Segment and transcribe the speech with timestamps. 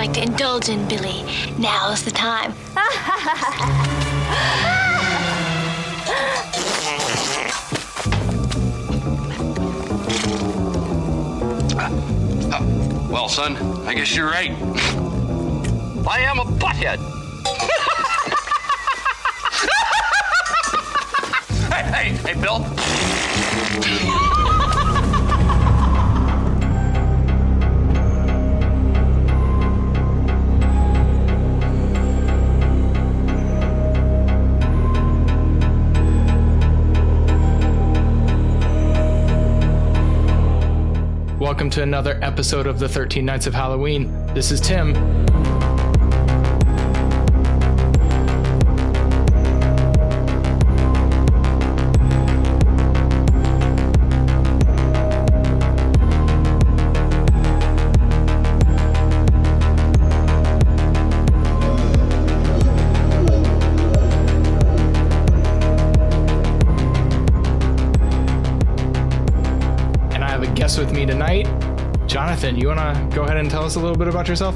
[0.00, 1.22] like to indulge in, Billy,
[1.58, 2.54] now's the time.
[13.10, 14.52] Well, son, I guess you're right.
[16.08, 16.98] I am a butthead.
[21.68, 23.29] hey, hey, hey, Bill.
[41.60, 44.10] Welcome to another episode of the 13 Nights of Halloween.
[44.32, 44.94] This is Tim.
[73.40, 74.54] And tell us a little bit about yourself?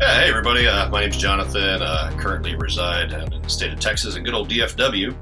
[0.00, 1.82] Yeah, hey everybody, uh, my name's Jonathan.
[1.82, 5.12] Uh, currently reside in the state of Texas in good old DFW.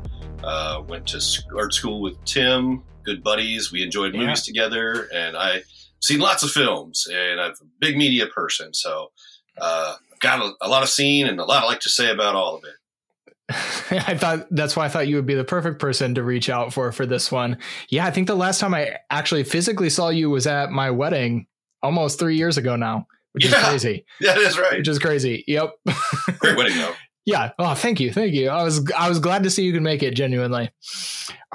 [0.43, 3.73] Uh, went to sc- art school with Tim, good buddies.
[3.73, 5.65] We enjoyed movies together, and I've
[6.01, 7.09] seen lots of films.
[7.11, 9.13] And I'm a big media person, so
[9.59, 12.35] uh, got a, a lot of seen and a lot I like to say about
[12.35, 13.35] all of it.
[14.09, 16.75] I thought that's why I thought you would be the perfect person to reach out
[16.75, 17.57] for for this one.
[17.89, 21.47] Yeah, I think the last time I actually physically saw you was at my wedding
[21.85, 24.05] almost three years ago now, which is crazy.
[24.21, 24.79] Yeah, that's right.
[24.79, 25.45] Which is crazy.
[25.47, 25.75] Yep.
[26.39, 26.95] Great wedding though.
[27.27, 27.53] Yeah.
[27.59, 28.13] Oh, thank you.
[28.13, 28.51] Thank you.
[28.51, 30.71] I was I was glad to see you could make it genuinely.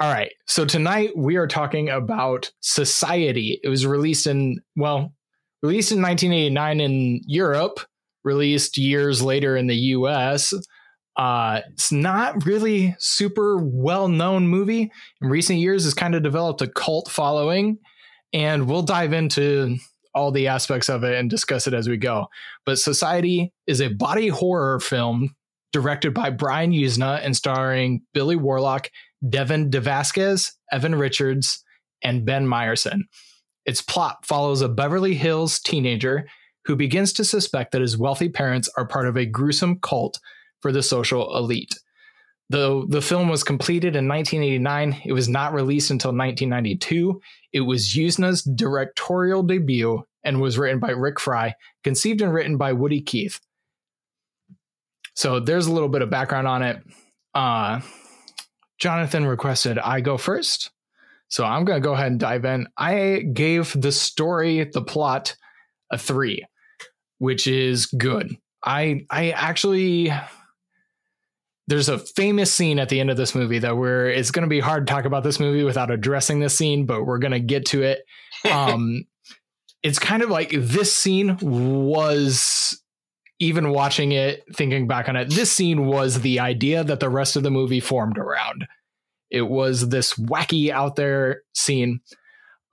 [0.00, 0.32] All right.
[0.48, 3.60] So tonight we are talking about Society.
[3.62, 5.14] It was released in well,
[5.62, 7.78] released in 1989 in Europe,
[8.24, 10.52] released years later in the US.
[11.16, 14.90] Uh, it's not really super well-known movie.
[15.22, 17.78] In recent years has kind of developed a cult following
[18.32, 19.76] and we'll dive into
[20.14, 22.26] all the aspects of it and discuss it as we go.
[22.66, 25.34] But Society is a body horror film
[25.72, 28.90] directed by Brian Yuzna and starring Billy Warlock,
[29.28, 31.64] Devin DeVasquez, Evan Richards,
[32.02, 33.02] and Ben Meyerson.
[33.66, 36.26] Its plot follows a Beverly Hills teenager
[36.64, 40.18] who begins to suspect that his wealthy parents are part of a gruesome cult
[40.60, 41.74] for the social elite.
[42.50, 47.20] Though the film was completed in 1989, it was not released until 1992.
[47.52, 52.72] It was Yuzna's directorial debut and was written by Rick Fry, conceived and written by
[52.72, 53.40] Woody Keith.
[55.14, 56.82] So there's a little bit of background on it.
[57.34, 57.82] Uh,
[58.80, 60.72] Jonathan requested I go first.
[61.28, 62.66] So I'm going to go ahead and dive in.
[62.76, 65.36] I gave the story, the plot,
[65.92, 66.44] a three,
[67.18, 68.36] which is good.
[68.64, 70.12] I I actually
[71.70, 74.48] there's a famous scene at the end of this movie that where it's going to
[74.48, 77.40] be hard to talk about this movie without addressing this scene, but we're going to
[77.40, 78.02] get to it.
[78.50, 79.04] Um,
[79.82, 82.82] it's kind of like this scene was
[83.38, 87.36] even watching it, thinking back on it, this scene was the idea that the rest
[87.36, 88.66] of the movie formed around.
[89.30, 92.00] It was this wacky out there scene.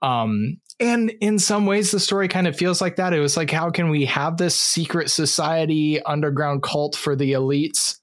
[0.00, 3.12] Um, and in some ways, the story kind of feels like that.
[3.12, 7.98] It was like, how can we have this secret society, underground cult for the elites?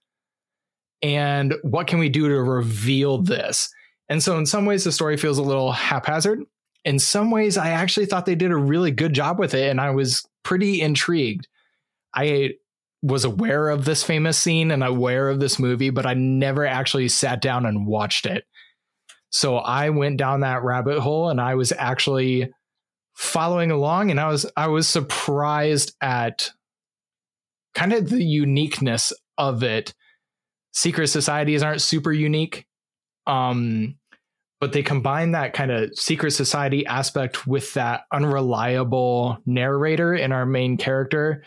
[1.06, 3.70] And what can we do to reveal this?
[4.10, 6.42] And so, in some ways, the story feels a little haphazard.
[6.84, 9.80] In some ways, I actually thought they did a really good job with it, and
[9.80, 11.48] I was pretty intrigued.
[12.16, 12.54] I
[13.04, 17.08] was aware of this famous scene and aware of this movie, but I never actually
[17.10, 18.46] sat down and watched it.
[19.30, 22.52] So I went down that rabbit hole and I was actually
[23.14, 26.50] following along and I was I was surprised at
[27.76, 29.94] kind of the uniqueness of it.
[30.76, 32.68] Secret societies aren't super unique.
[33.26, 33.96] Um
[34.62, 40.46] but they combine that kind of secret society aspect with that unreliable narrator in our
[40.46, 41.44] main character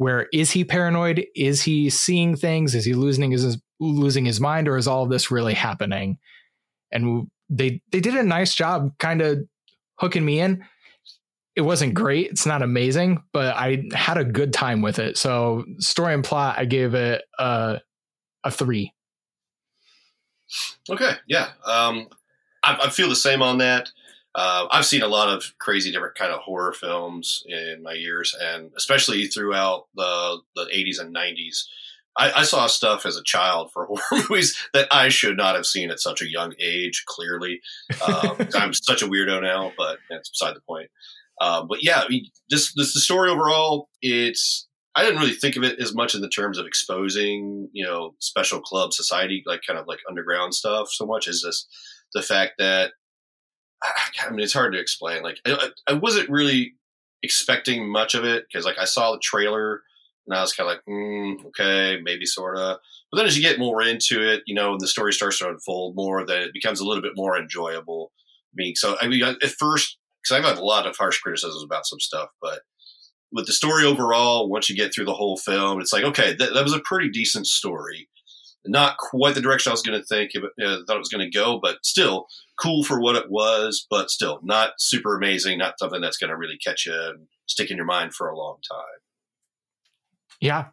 [0.00, 1.26] where is he paranoid?
[1.36, 2.74] Is he seeing things?
[2.74, 6.16] Is he losing his losing his mind or is all of this really happening?
[6.90, 9.40] And they they did a nice job kind of
[9.96, 10.64] hooking me in.
[11.54, 12.30] It wasn't great.
[12.30, 15.18] It's not amazing but i had a good time with it.
[15.18, 17.80] So story and plot i gave it a
[18.44, 18.92] a three
[20.88, 21.48] Okay, yeah.
[21.64, 22.08] Um,
[22.62, 23.90] I, I feel the same on that.
[24.34, 28.34] Uh, I've seen a lot of crazy different kind of horror films in my years,
[28.40, 31.64] and especially throughout the the 80s and 90s.
[32.18, 35.66] I, I saw stuff as a child for horror movies that I should not have
[35.66, 37.04] seen at such a young age.
[37.06, 37.60] Clearly,
[38.06, 40.90] um, I'm such a weirdo now, but that's beside the point.
[41.40, 43.88] Uh, but yeah, I mean, this this the story overall.
[44.02, 47.84] It's I didn't really think of it as much in the terms of exposing, you
[47.84, 51.66] know, special club society, like kind of like underground stuff, so much as this
[52.12, 52.92] the fact that
[53.82, 55.22] I mean, it's hard to explain.
[55.22, 56.74] Like, I, I wasn't really
[57.22, 59.82] expecting much of it because, like, I saw the trailer
[60.26, 62.78] and I was kind of like, mm, okay, maybe sort of.
[63.10, 65.48] But then as you get more into it, you know, and the story starts to
[65.48, 68.12] unfold more, then it becomes a little bit more enjoyable.
[68.52, 71.64] I mean, so I mean, at first, because I've had a lot of harsh criticisms
[71.64, 72.60] about some stuff, but
[73.32, 76.54] with the story overall, once you get through the whole film, it's like, okay, that,
[76.54, 78.08] that was a pretty decent story.
[78.66, 81.38] Not quite the direction I was going to think, uh, thought it was going to
[81.38, 82.26] go, but still
[82.60, 86.36] cool for what it was, but still not super amazing, not something that's going to
[86.36, 88.78] really catch you and stick in your mind for a long time.
[90.40, 90.66] Yeah.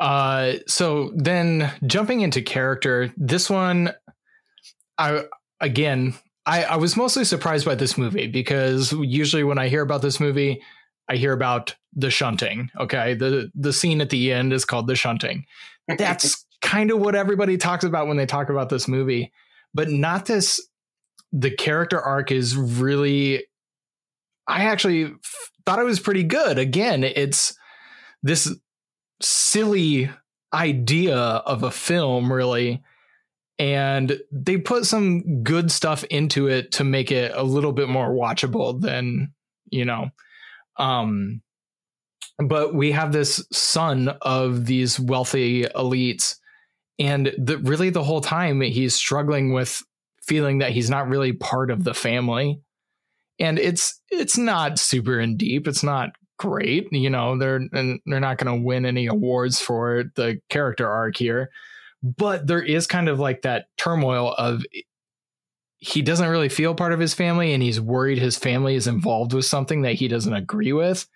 [0.00, 3.92] Uh, so then jumping into character, this one,
[4.98, 5.24] I
[5.60, 10.02] again, I, I was mostly surprised by this movie because usually when I hear about
[10.02, 10.62] this movie,
[11.08, 12.70] I hear about the shunting.
[12.78, 15.46] Okay, the the scene at the end is called the shunting.
[15.86, 19.32] That's kind of what everybody talks about when they talk about this movie,
[19.74, 20.60] but not this.
[21.32, 23.44] The character arc is really.
[24.48, 25.14] I actually
[25.64, 26.58] thought it was pretty good.
[26.58, 27.54] Again, it's
[28.22, 28.52] this
[29.20, 30.10] silly
[30.52, 32.82] idea of a film, really,
[33.62, 38.10] and they put some good stuff into it to make it a little bit more
[38.10, 39.32] watchable than
[39.70, 40.10] you know
[40.78, 41.40] um
[42.38, 46.36] but we have this son of these wealthy elites
[46.98, 49.80] and the, really the whole time he's struggling with
[50.24, 52.60] feeling that he's not really part of the family.
[53.38, 55.66] And it's it's not super in deep.
[55.66, 56.88] It's not great.
[56.92, 61.16] You know they're and they're not going to win any awards for the character arc
[61.16, 61.50] here
[62.02, 64.64] but there is kind of like that turmoil of
[65.78, 69.32] he doesn't really feel part of his family and he's worried his family is involved
[69.32, 71.06] with something that he doesn't agree with.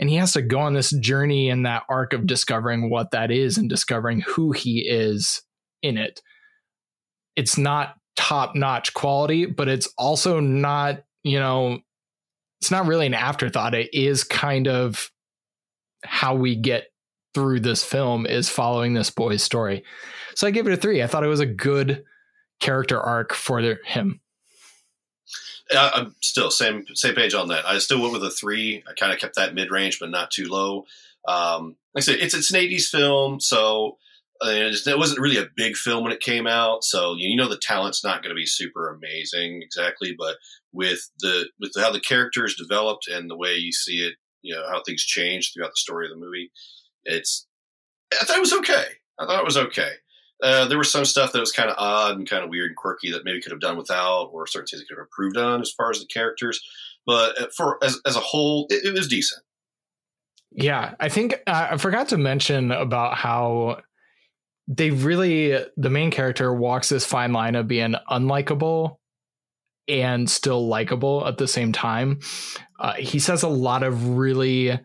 [0.00, 3.30] And he has to go on this journey in that arc of discovering what that
[3.30, 5.42] is and discovering who he is
[5.82, 6.20] in it.
[7.36, 11.78] It's not top notch quality but it's also not you know
[12.60, 13.74] it's not really an afterthought.
[13.74, 15.10] It is kind of
[16.04, 16.88] how we get
[17.38, 19.84] through this film is following this boy's story.
[20.34, 21.04] So I give it a three.
[21.04, 22.04] I thought it was a good
[22.58, 24.20] character arc for him.
[25.72, 27.64] Uh, I'm still same same page on that.
[27.64, 28.82] I still went with a three.
[28.88, 30.86] I kind of kept that mid range, but not too low.
[31.28, 33.98] Um, like I said, it's it's an '80s film, so
[34.44, 36.82] uh, it wasn't really a big film when it came out.
[36.82, 40.38] So you know the talent's not going to be super amazing exactly, but
[40.72, 44.66] with the with how the characters developed and the way you see it, you know
[44.68, 46.50] how things change throughout the story of the movie,
[47.08, 47.46] it's
[48.12, 48.84] I thought it was okay.
[49.18, 49.90] I thought it was okay.
[50.42, 52.76] Uh, there was some stuff that was kind of odd and kind of weird and
[52.76, 55.72] quirky that maybe could have done without, or certain things could have improved on as
[55.72, 56.62] far as the characters.
[57.04, 59.42] But uh, for as as a whole, it, it was decent.
[60.52, 63.80] Yeah, I think uh, I forgot to mention about how
[64.68, 68.98] they really the main character walks this fine line of being unlikable
[69.88, 72.20] and still likable at the same time.
[72.78, 74.78] Uh, he says a lot of really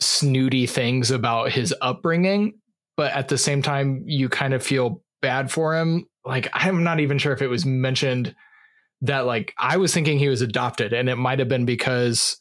[0.00, 2.54] snooty things about his upbringing,
[2.96, 6.06] but at the same time, you kind of feel bad for him.
[6.24, 8.34] Like, I'm not even sure if it was mentioned
[9.02, 12.38] that, like, I was thinking he was adopted, and it might have been because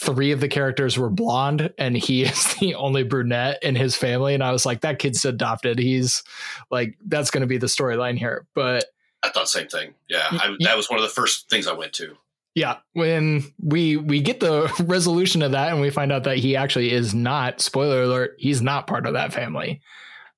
[0.00, 4.34] three of the characters were blonde and he is the only brunette in his family.
[4.34, 5.78] And I was like, that kid's adopted.
[5.78, 6.22] He's
[6.70, 8.46] like, that's going to be the storyline here.
[8.54, 8.86] But
[9.22, 9.94] I thought same thing.
[10.08, 10.26] Yeah.
[10.30, 12.16] I, that was one of the first things I went to
[12.54, 16.56] yeah when we we get the resolution of that and we find out that he
[16.56, 19.80] actually is not spoiler alert he's not part of that family.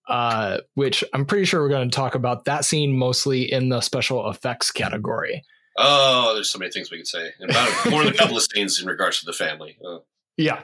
[0.06, 3.80] Uh, which i'm pretty sure we're going to talk about that scene mostly in the
[3.80, 5.42] special effects category.
[5.78, 7.30] Oh there's so many things we could say.
[7.42, 9.78] About more than a couple of scenes in regards to the family.
[9.82, 10.04] Oh.
[10.36, 10.60] yeah.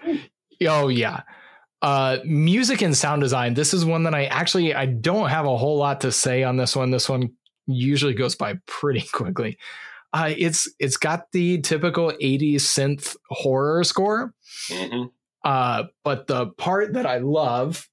[0.69, 1.23] Oh yeah.
[1.80, 3.54] Uh, music and sound design.
[3.54, 6.59] This is one that i actually i don't have a whole lot to say on
[6.59, 6.90] this one.
[6.90, 7.33] This one
[7.66, 9.57] usually goes by pretty quickly
[10.12, 14.35] uh, it's it's got the typical 80s synth horror score.
[14.69, 15.05] Mm-hmm.
[15.45, 17.88] Uh, but the part that I love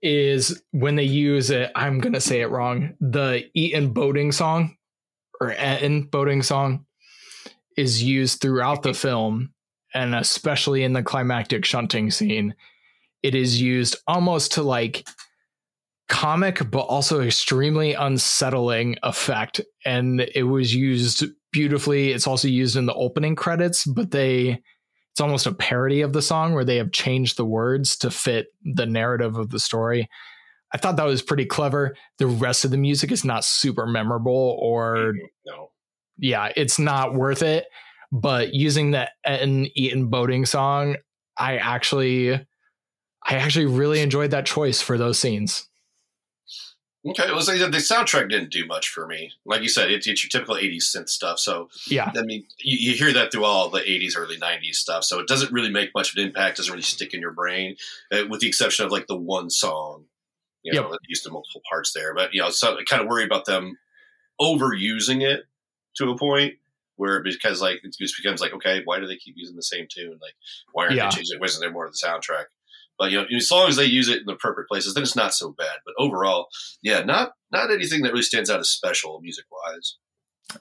[0.00, 2.94] is when they use it, I'm gonna say it wrong.
[3.00, 4.76] The Eton boating song
[5.40, 6.86] or Eton boating song
[7.76, 9.52] is used throughout the film,
[9.94, 12.54] and especially in the climactic shunting scene.
[13.22, 15.06] It is used almost to like
[16.12, 19.62] comic but also extremely unsettling effect.
[19.84, 22.12] And it was used beautifully.
[22.12, 24.60] It's also used in the opening credits but they
[25.12, 28.46] it's almost a parody of the song where they have changed the words to fit
[28.62, 30.08] the narrative of the story.
[30.72, 31.94] I thought that was pretty clever.
[32.18, 35.14] The rest of the music is not super memorable or
[35.46, 35.70] no
[36.18, 37.66] yeah it's not worth it.
[38.12, 40.96] But using the Etten Eton boating song,
[41.38, 45.66] I actually, I actually really enjoyed that choice for those scenes.
[47.04, 49.32] Okay, well, so the soundtrack didn't do much for me.
[49.44, 51.40] Like you said, it's, it's your typical '80s synth stuff.
[51.40, 55.02] So, Yeah, I mean, you, you hear that through all the '80s, early '90s stuff.
[55.02, 56.58] So it doesn't really make much of an impact.
[56.58, 57.74] Doesn't really stick in your brain,
[58.12, 60.04] uh, with the exception of like the one song,
[60.62, 60.90] you know, Yep.
[60.92, 62.14] that used to multiple parts there.
[62.14, 63.78] But you know, so I kind of worry about them
[64.40, 65.44] overusing it
[65.96, 66.54] to a point
[66.96, 69.62] where it because like it just becomes like, okay, why do they keep using the
[69.62, 70.18] same tune?
[70.22, 70.34] Like,
[70.72, 71.08] why aren't Yeah.
[71.10, 71.36] they changing?
[71.36, 71.40] it?
[71.40, 72.44] Wasn't there more to the soundtrack?
[72.98, 75.16] But you know, as long as they use it in the appropriate places, then it's
[75.16, 75.78] not so bad.
[75.84, 76.46] But overall,
[76.82, 79.96] yeah, not not anything that really stands out as special music wise.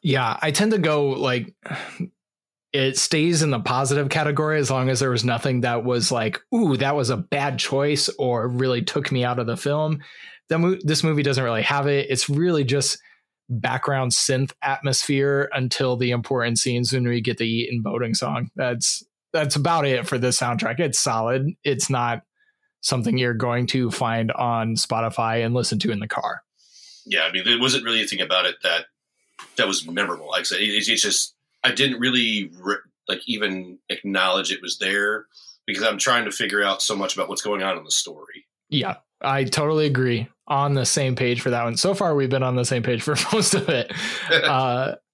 [0.02, 0.38] yeah.
[0.42, 1.54] I tend to go like
[2.74, 6.40] it stays in the positive category as long as there was nothing that was like,
[6.56, 10.00] ooh, that was a bad choice or really took me out of the film.
[10.50, 12.08] Then this movie doesn't really have it.
[12.10, 12.98] It's really just
[13.50, 18.50] background synth atmosphere until the important scenes when we get the Eton boating song.
[18.56, 20.80] That's that's about it for this soundtrack.
[20.80, 21.54] It's solid.
[21.64, 22.24] It's not
[22.82, 26.42] something you're going to find on Spotify and listen to in the car.
[27.06, 28.86] Yeah, I mean, there wasn't really anything about it that
[29.58, 30.28] that was memorable.
[30.28, 34.78] Like I said, it, it's just I didn't really re- like even acknowledge it was
[34.78, 35.26] there
[35.66, 38.46] because I'm trying to figure out so much about what's going on in the story.
[38.70, 40.28] Yeah, I totally agree.
[40.48, 41.78] On the same page for that one.
[41.78, 43.92] So far, we've been on the same page for most of it.
[44.32, 44.96] Uh,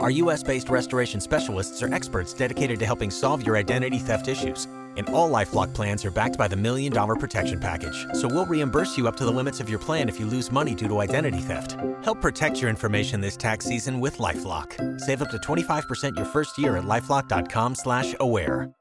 [0.00, 4.66] Our US-based restoration specialists are experts dedicated to helping solve your identity theft issues.
[4.96, 8.06] And all LifeLock plans are backed by the Million Dollar Protection Package.
[8.12, 10.74] So we'll reimburse you up to the limits of your plan if you lose money
[10.74, 11.76] due to identity theft.
[12.02, 15.00] Help protect your information this tax season with LifeLock.
[15.00, 18.72] Save up to 25% your first year at LifeLock.com slash aware.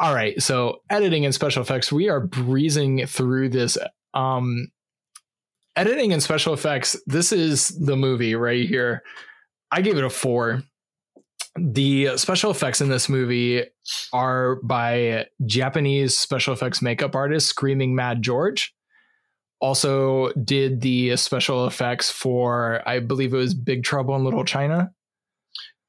[0.00, 3.78] all right, so editing and special effects, we are breezing through this.
[4.14, 4.68] Um,
[5.76, 9.02] editing and special effects, this is the movie right here.
[9.72, 10.62] I gave it a four.
[11.56, 13.64] The special effects in this movie
[14.12, 18.74] are by Japanese special effects makeup artist Screaming Mad George.
[19.60, 24.92] Also, did the special effects for, I believe it was Big Trouble in Little China.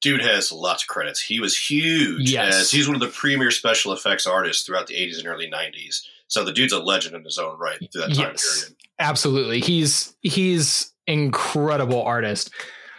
[0.02, 1.22] Dude has lots of credits.
[1.22, 2.30] He was huge.
[2.30, 2.70] Yes.
[2.70, 6.02] he's one of the premier special effects artists throughout the 80s and early 90s.
[6.28, 8.60] So the dude's a legend in his own right through that time Yes.
[8.64, 8.78] period.
[9.00, 12.52] absolutely he's he's incredible artist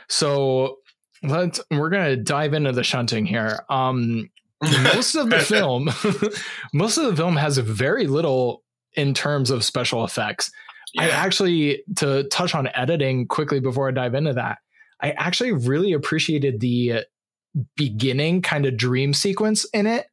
[0.08, 0.78] so
[1.22, 3.64] let's we're gonna dive into the shunting here.
[3.68, 4.30] Um
[4.82, 5.90] most of the film
[6.72, 8.62] most of the film has very little
[8.94, 10.50] in terms of special effects.
[10.96, 14.58] I actually to touch on editing quickly before i dive into that
[15.02, 17.02] i actually really appreciated the
[17.76, 20.06] beginning kind of dream sequence in it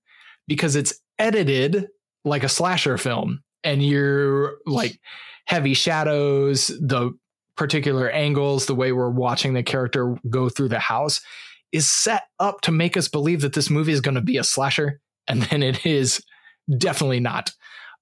[0.48, 1.88] because it's edited
[2.25, 5.00] like a slasher film and you're like
[5.45, 7.12] heavy shadows the
[7.58, 11.22] particular angles the way we're watching the character go through the house
[11.72, 14.43] is set up to make us believe that this movie is going to be a
[14.43, 16.22] slasher and then it is
[16.77, 17.51] definitely not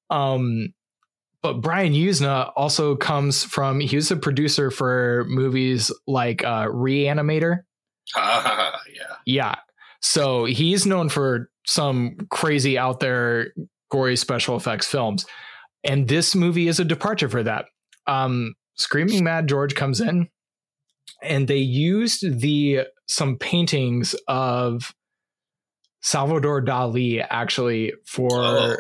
[0.10, 0.74] um
[1.42, 7.60] but Brian Yuzna also comes from he was a producer for movies like uh Reanimator
[8.16, 8.72] yeah.
[9.26, 9.56] yeah.
[10.02, 13.54] So he's known for some crazy out there
[13.92, 15.26] gory special effects films.
[15.84, 17.66] And this movie is a departure for that.
[18.08, 20.30] Um Screaming Mad George comes in
[21.22, 24.96] and they used the some paintings of
[26.02, 28.76] Salvador Dali actually for Oh,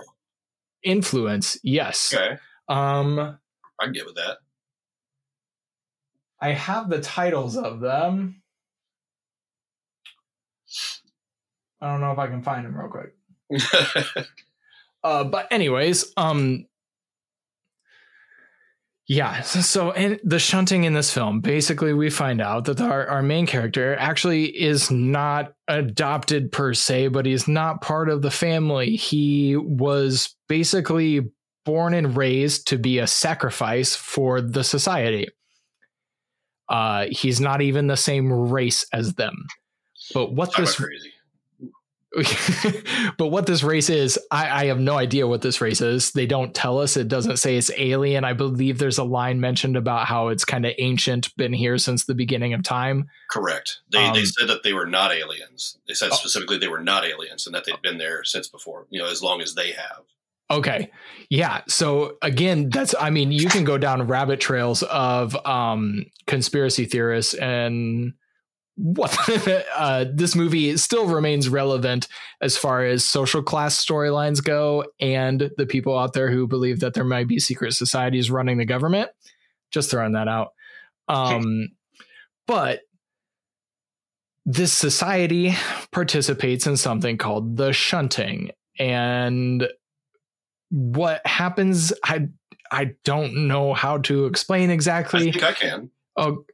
[0.83, 1.59] influence.
[1.63, 2.13] Yes.
[2.15, 2.37] okay.
[2.69, 3.37] Um
[3.81, 4.37] I get with that.
[6.41, 8.41] I have the titles of them.
[11.81, 14.27] I don't know if I can find them real quick.
[15.01, 16.65] Uh, but anyways, um,
[19.09, 19.41] yeah.
[19.41, 23.47] So, in the shunting in this film, basically, we find out that our our main
[23.47, 28.95] character actually is not adopted per se, but he's not part of the family.
[28.95, 31.31] He was basically
[31.65, 35.27] born and raised to be a sacrifice for the society.
[36.69, 39.47] Uh, he's not even the same race as them.
[40.13, 41.09] But what this crazy.
[43.17, 46.11] but what this race is, I, I, have no idea what this race is.
[46.11, 46.97] They don't tell us.
[46.97, 48.23] It doesn't say it's alien.
[48.23, 52.05] I believe there's a line mentioned about how it's kind of ancient, been here since
[52.05, 53.07] the beginning of time.
[53.29, 53.81] Correct.
[53.91, 55.77] They, um, they said that they were not aliens.
[55.87, 56.15] They said oh.
[56.15, 59.21] specifically they were not aliens and that they'd been there since before, you know, as
[59.21, 60.01] long as they have.
[60.51, 60.89] Okay.
[61.29, 61.61] Yeah.
[61.67, 67.35] So again, that's I mean, you can go down rabbit trails of um conspiracy theorists
[67.35, 68.13] and
[68.81, 69.15] what
[69.77, 72.07] uh, this movie still remains relevant
[72.41, 76.93] as far as social class storylines go and the people out there who believe that
[76.93, 79.09] there might be secret societies running the government.
[79.71, 80.53] Just throwing that out.
[81.09, 81.69] Um,
[82.47, 82.81] but
[84.45, 85.53] this society
[85.91, 88.51] participates in something called the shunting.
[88.79, 89.67] And
[90.71, 92.27] what happens i
[92.71, 95.29] i don't know how to explain exactly.
[95.29, 95.89] I think i can.
[96.15, 96.45] Oh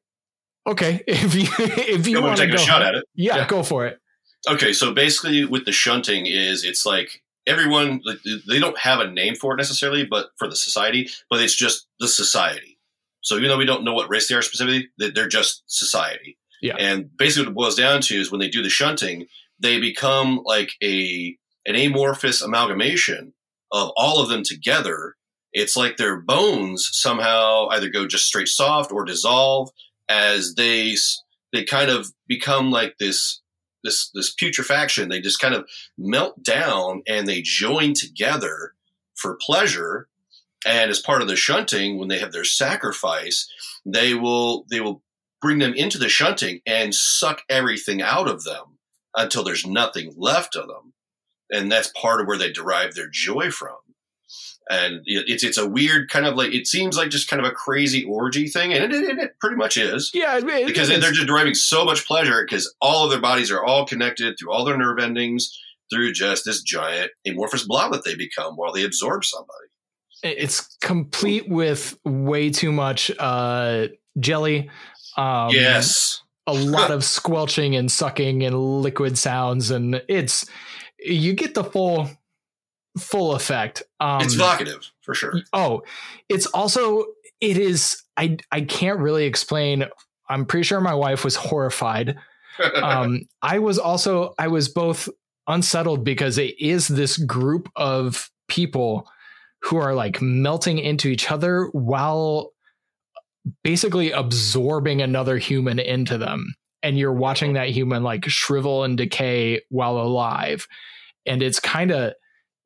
[0.67, 3.47] Okay, if you if you want to take go, a shot at it, yeah, yeah,
[3.47, 3.99] go for it.
[4.47, 8.01] Okay, so basically, with the shunting, is it's like everyone
[8.47, 11.87] they don't have a name for it necessarily, but for the society, but it's just
[11.99, 12.77] the society.
[13.21, 16.37] So even though we don't know what race they are specifically, they're just society.
[16.61, 16.75] Yeah.
[16.77, 19.27] And basically, what it boils down to is when they do the shunting,
[19.59, 23.33] they become like a an amorphous amalgamation
[23.71, 25.15] of all of them together.
[25.53, 29.69] It's like their bones somehow either go just straight soft or dissolve
[30.09, 30.95] as they
[31.53, 33.41] they kind of become like this
[33.83, 35.09] this this putrefaction.
[35.09, 38.73] They just kind of melt down and they join together
[39.15, 40.07] for pleasure.
[40.67, 43.47] And as part of the shunting, when they have their sacrifice,
[43.85, 45.01] they will they will
[45.41, 48.79] bring them into the shunting and suck everything out of them
[49.15, 50.93] until there's nothing left of them.
[51.51, 53.77] And that's part of where they derive their joy from
[54.69, 57.53] and it's it's a weird kind of like it seems like just kind of a
[57.53, 60.11] crazy orgy thing, and it, it, it pretty much is.
[60.13, 63.63] Yeah, it, because they're just deriving so much pleasure because all of their bodies are
[63.63, 65.59] all connected through all their nerve endings
[65.91, 69.67] through just this giant amorphous blob that they become while they absorb somebody.
[70.23, 73.87] It's complete with way too much uh,
[74.19, 74.71] jelly.
[75.15, 80.49] Um, yes, a lot of squelching and sucking and liquid sounds, and it's
[80.97, 82.09] you get the full
[82.97, 83.83] full effect.
[83.99, 85.41] Um, it's evocative for sure.
[85.53, 85.83] Oh,
[86.29, 87.05] it's also
[87.41, 88.03] it is.
[88.17, 89.85] I I can't really explain.
[90.29, 92.17] I'm pretty sure my wife was horrified.
[92.81, 95.09] um, I was also I was both
[95.47, 99.07] unsettled because it is this group of people
[99.61, 102.51] who are like melting into each other while
[103.63, 109.61] basically absorbing another human into them and you're watching that human like shrivel and decay
[109.69, 110.67] while alive
[111.25, 112.13] and it's kind of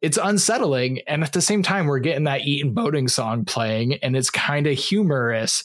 [0.02, 4.16] it's unsettling and at the same time we're getting that eton boating song playing and
[4.16, 5.64] it's kind of humorous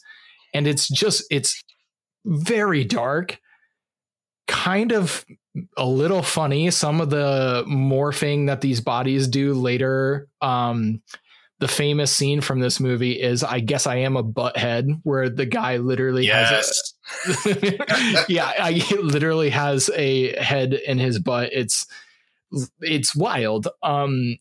[0.53, 1.63] and it's just it's
[2.25, 3.39] very dark
[4.47, 5.25] kind of
[5.77, 11.01] a little funny some of the morphing that these bodies do later um
[11.61, 15.47] the famous scene from this movie is I guess I am a butthead where the
[15.47, 16.93] guy literally yes.
[17.25, 21.51] has a yeah, I, literally has a head in his butt.
[21.53, 21.87] It's
[22.81, 23.69] it's wild.
[23.83, 24.37] Um,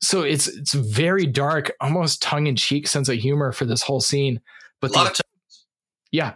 [0.00, 4.00] so it's it's very dark, almost tongue in cheek sense of humor for this whole
[4.00, 4.40] scene.
[4.80, 5.66] But a lot the, of times,
[6.12, 6.34] yeah,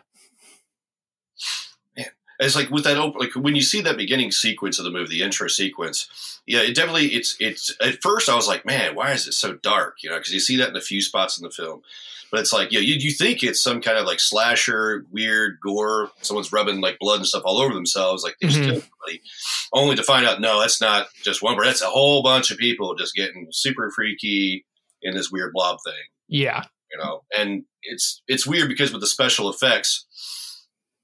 [2.43, 5.11] it's like with that open, like when you see that beginning sequence of the movie,
[5.11, 6.41] the intro sequence.
[6.47, 7.75] Yeah, it definitely it's it's.
[7.81, 9.99] At first, I was like, man, why is it so dark?
[10.03, 11.83] You know, because you see that in a few spots in the film.
[12.33, 16.11] But it's like, yeah, you, you think it's some kind of like slasher, weird gore.
[16.23, 18.71] Someone's rubbing like blood and stuff all over themselves, like they just mm-hmm.
[18.71, 19.23] killed somebody.
[19.75, 21.57] Only to find out, no, that's not just one.
[21.57, 24.65] But that's a whole bunch of people just getting super freaky
[25.03, 25.95] in this weird blob thing.
[26.27, 30.07] Yeah, you know, and it's it's weird because with the special effects,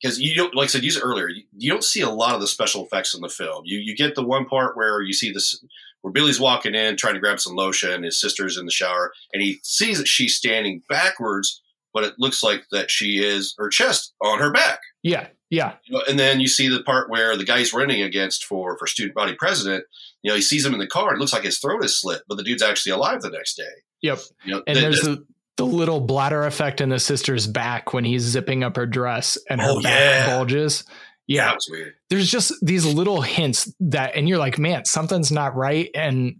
[0.01, 2.35] because you don't like I said, you said earlier, you, you, don't see a lot
[2.35, 3.63] of the special effects in the film.
[3.65, 5.63] You you get the one part where you see this
[6.03, 8.03] where Billy's walking in trying to grab some lotion.
[8.03, 11.61] His sister's in the shower, and he sees that she's standing backwards,
[11.93, 14.81] but it looks like that she is her chest on her back.
[15.03, 15.75] Yeah, yeah.
[15.85, 18.77] You know, and then you see the part where the guy he's running against for
[18.79, 19.85] for student body president.
[20.23, 21.15] You know, he sees him in the car.
[21.15, 23.65] It looks like his throat is slit, but the dude's actually alive the next day.
[24.03, 24.19] Yep.
[24.45, 25.25] You know, and there's the
[25.59, 29.61] the little bladder effect in the sister's back when he's zipping up her dress and
[29.61, 30.27] her oh, back yeah.
[30.37, 30.85] bulges.
[31.27, 31.95] Yeah, that was weird.
[32.09, 35.91] There's just these little hints that, and you're like, man, something's not right.
[35.95, 36.37] And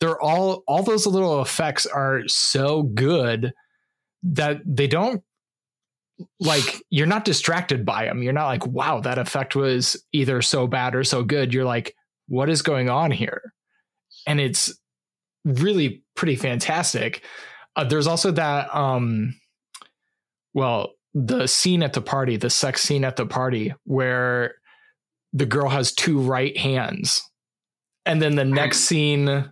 [0.00, 3.52] they're all, all those little effects are so good
[4.24, 5.22] that they don't
[6.40, 8.22] like, you're not distracted by them.
[8.22, 11.52] You're not like, wow, that effect was either so bad or so good.
[11.52, 11.94] You're like,
[12.26, 13.52] what is going on here?
[14.26, 14.76] And it's
[15.44, 17.22] really pretty fantastic.
[17.76, 19.34] Uh, there's also that, um,
[20.54, 24.54] well, the scene at the party, the sex scene at the party, where
[25.32, 27.22] the girl has two right hands.
[28.04, 29.50] And then the next scene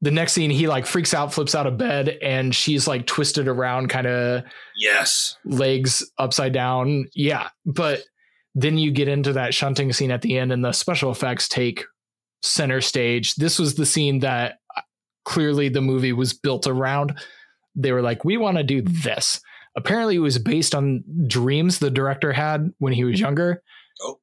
[0.00, 3.48] the next scene he like freaks out flips out of bed and she's like twisted
[3.48, 4.44] around kind of
[4.78, 5.36] Yes.
[5.44, 7.06] legs upside down.
[7.16, 8.02] Yeah but
[8.54, 11.84] then you get into that shunting scene at the end and the special effects take
[12.42, 13.34] center stage.
[13.34, 14.82] This was the scene that uh,
[15.24, 17.18] clearly the movie was built around
[17.78, 19.40] they were like we want to do this
[19.76, 23.62] apparently it was based on dreams the director had when he was younger
[24.00, 24.18] Oh,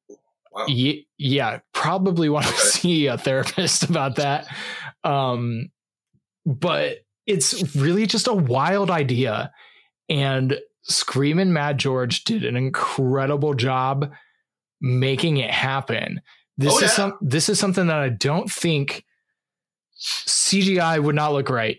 [0.52, 0.64] wow.
[0.68, 2.60] Ye- yeah, probably want to Okay.
[2.62, 4.46] see a therapist about that.
[5.04, 5.68] Um,
[6.46, 9.52] but it's really just a wild idea.
[10.08, 14.10] And Screamin' Mad George did an incredible job
[14.80, 16.22] making it happen.
[16.56, 16.88] This Oh, is yeah.
[16.88, 19.04] some this is something that I don't think
[19.98, 21.78] CGI would not look right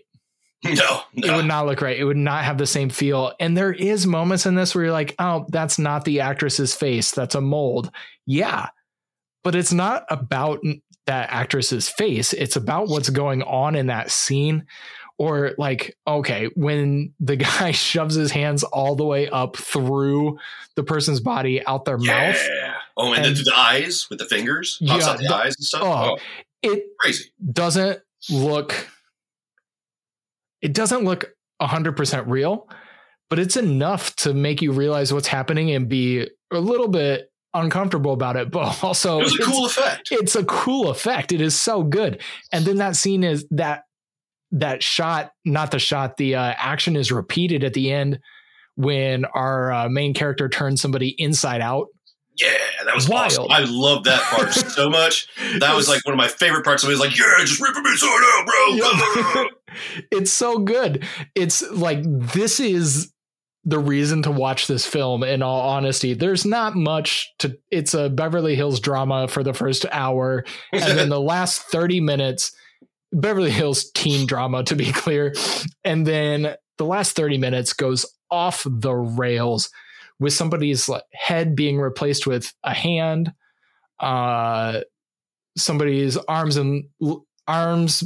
[0.64, 1.96] No, it would not look right.
[1.98, 3.32] It would not have the same feel.
[3.38, 7.12] And there is moments in this where you're like, oh, that's not the actress's face.
[7.12, 7.90] That's a mold.
[8.26, 8.68] Yeah.
[9.44, 10.58] But it's not about
[11.06, 12.32] that actress's face.
[12.32, 14.66] It's about what's going on in that scene.
[15.16, 20.38] Or like, okay, when the guy shoves his hands all the way up through
[20.74, 22.32] the person's body out their yeah.
[22.32, 22.48] mouth,
[22.96, 25.54] Oh, and, And- then the eyes with the fingers, pops Yeah, out the the- eyes
[25.56, 25.82] and stuff.
[25.84, 26.16] oh.
[26.16, 26.18] Oh,
[26.62, 27.26] it crazy.
[27.52, 28.88] doesn't look
[30.62, 31.26] it doesn't look
[31.62, 32.68] 100% real
[33.30, 38.12] but it's enough to make you realize what's happening and be a little bit uncomfortable
[38.12, 40.08] about it but also It was a it's, cool effect.
[40.10, 41.32] it's a cool effect.
[41.32, 42.22] It is so good.
[42.52, 43.82] And then that scene is that
[44.52, 48.18] that shot not the shot the uh, action is repeated at the end
[48.76, 51.88] when our uh, main character turns somebody inside out
[52.38, 53.32] Yeah, that was Wild.
[53.32, 53.46] awesome.
[53.50, 55.26] I love that part so much.
[55.58, 56.82] That was like one of my favorite parts.
[56.82, 59.44] Somebody was like, "Yeah, just ripping me inside out, bro."
[60.10, 61.06] It's so good.
[61.34, 63.12] It's like this is
[63.64, 66.14] the reason to watch this film in all honesty.
[66.14, 71.10] There's not much to it's a Beverly Hills drama for the first hour and then
[71.10, 72.50] the last 30 minutes
[73.12, 75.34] Beverly Hills teen drama to be clear.
[75.84, 79.68] And then the last 30 minutes goes off the rails
[80.20, 83.32] with somebody's head being replaced with a hand
[84.00, 84.80] uh
[85.56, 86.84] somebody's arms and
[87.46, 88.04] arms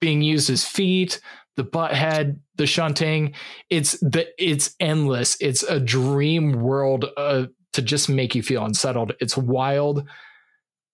[0.00, 1.20] being used as feet,
[1.56, 3.34] the butt head, the shunting.
[3.70, 5.36] It's the it's endless.
[5.40, 9.12] It's a dream world uh, to just make you feel unsettled.
[9.20, 10.04] It's wild.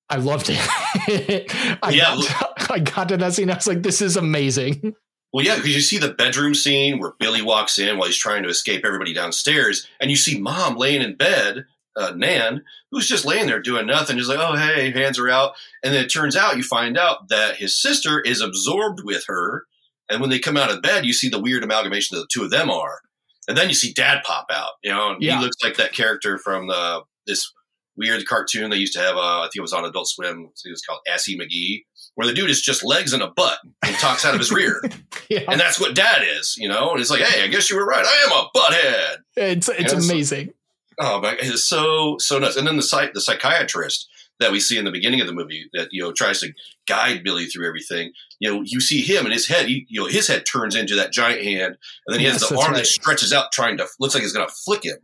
[0.08, 0.58] I loved it.
[1.82, 3.50] I, Yeah, got to, I got to that scene.
[3.50, 4.94] I was like, this is amazing.
[5.32, 8.42] Well, yeah, because you see the bedroom scene where Billy walks in while he's trying
[8.42, 11.64] to escape everybody downstairs, and you see mom laying in bed,
[11.96, 15.52] uh, Nan, who's just laying there doing nothing, just like, oh, hey, hands are out.
[15.82, 19.64] And then it turns out, you find out that his sister is absorbed with her.
[20.10, 22.44] And when they come out of bed, you see the weird amalgamation that the two
[22.44, 23.00] of them are.
[23.48, 25.38] And then you see dad pop out, you know, and Yeah.
[25.38, 27.50] he looks like that character from the this
[27.96, 29.16] weird cartoon they used to have.
[29.16, 30.50] Uh, I think it was on Adult Swim.
[30.64, 33.96] It was called Assy McGee, where the dude is just legs and a butt and
[33.96, 34.82] talks out of his rear.
[35.30, 36.90] Yeah, And that's what dad is, you know?
[36.92, 38.04] And it's like, hey, I guess you were right.
[38.04, 39.16] I am a butthead.
[39.36, 40.52] it's it's amazing.
[41.00, 42.56] Oh, my, it's so, so nuts.
[42.56, 44.08] And then the psych, the psychiatrist
[44.40, 46.52] that we see in the beginning of the movie that, you know, tries to
[46.86, 48.12] guide Billy through everything.
[48.40, 50.94] You know, you see him and his head, he, you know, his head turns into
[50.96, 51.76] that giant hand.
[52.06, 52.76] And then he has Yes, the arm right.
[52.78, 54.98] that stretches out trying to, looks like he's going to flick him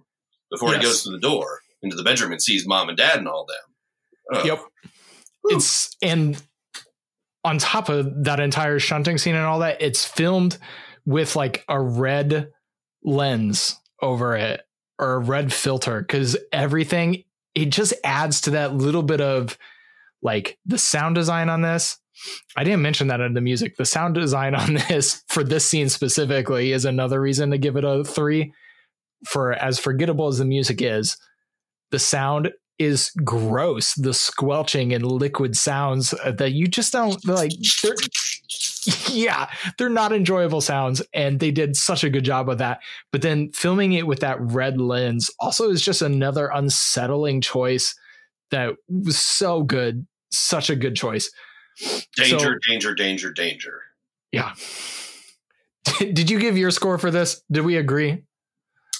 [0.50, 0.78] before Yes.
[0.78, 3.46] he goes to the door into the bedroom and sees mom and dad and all
[3.46, 4.34] them.
[4.34, 4.58] Oh, Yep.
[5.44, 6.42] It's and
[7.48, 10.58] on top of that entire shunting scene and all that, it's filmed
[11.06, 12.50] with like a red
[13.02, 14.60] lens over it
[14.98, 19.56] or a red filter because everything it just adds to that little bit of
[20.20, 21.98] like the sound design on this.
[22.54, 23.76] I didn't mention that in the music.
[23.76, 27.84] The sound design on this for this scene specifically is another reason to give it
[27.84, 28.52] a three.
[29.26, 31.16] For as forgettable as the music is,
[31.90, 33.94] the sound is gross.
[33.94, 37.52] The squelching and liquid sounds uh, that you just don't like.
[37.82, 37.94] They're,
[39.10, 42.80] yeah, they're not enjoyable sounds, and they did such a good job of that.
[43.12, 47.94] But then filming it with that red lens also is just another unsettling choice
[48.50, 50.06] that was so good.
[50.30, 51.30] Such a good choice.
[52.16, 53.80] Danger, So- danger, danger, danger.
[54.32, 54.54] Yeah.
[55.98, 57.42] Did you give your score for this?
[57.50, 58.24] Did we agree?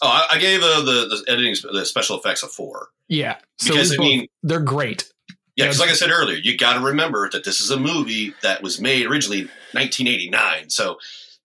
[0.03, 2.89] Oh, I, I gave uh, the, the editing, the special effects a four.
[3.09, 3.37] Yeah.
[3.63, 5.11] Because, we I mean, they're great.
[5.57, 8.35] Yeah, because like I said earlier, you got to remember that this is a movie
[8.43, 10.71] that was made originally 1989.
[10.71, 10.99] So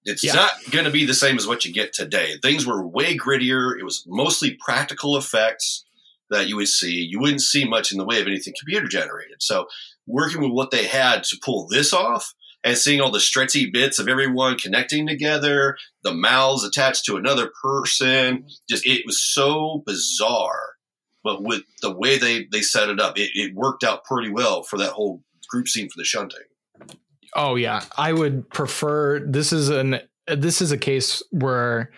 [0.05, 0.33] it's Yeah.
[0.33, 2.35] not going to be the same as what you get today.
[2.41, 3.77] Things were way grittier.
[3.77, 5.83] It was mostly practical effects
[6.29, 7.01] that you would see.
[7.01, 9.37] You wouldn't see much in the way of anything computer generated.
[9.41, 9.67] So
[10.05, 13.99] working with what they had to pull this off and seeing all the stretchy bits
[13.99, 20.73] of everyone connecting together, the mouths attached to another person, just it was so bizarre
[21.23, 24.63] but with the way they they set it up, it, it worked out pretty well
[24.63, 26.39] for that whole group scene for the shunting.
[27.35, 29.19] Oh yeah, I would prefer.
[29.19, 31.91] This is an this is a case where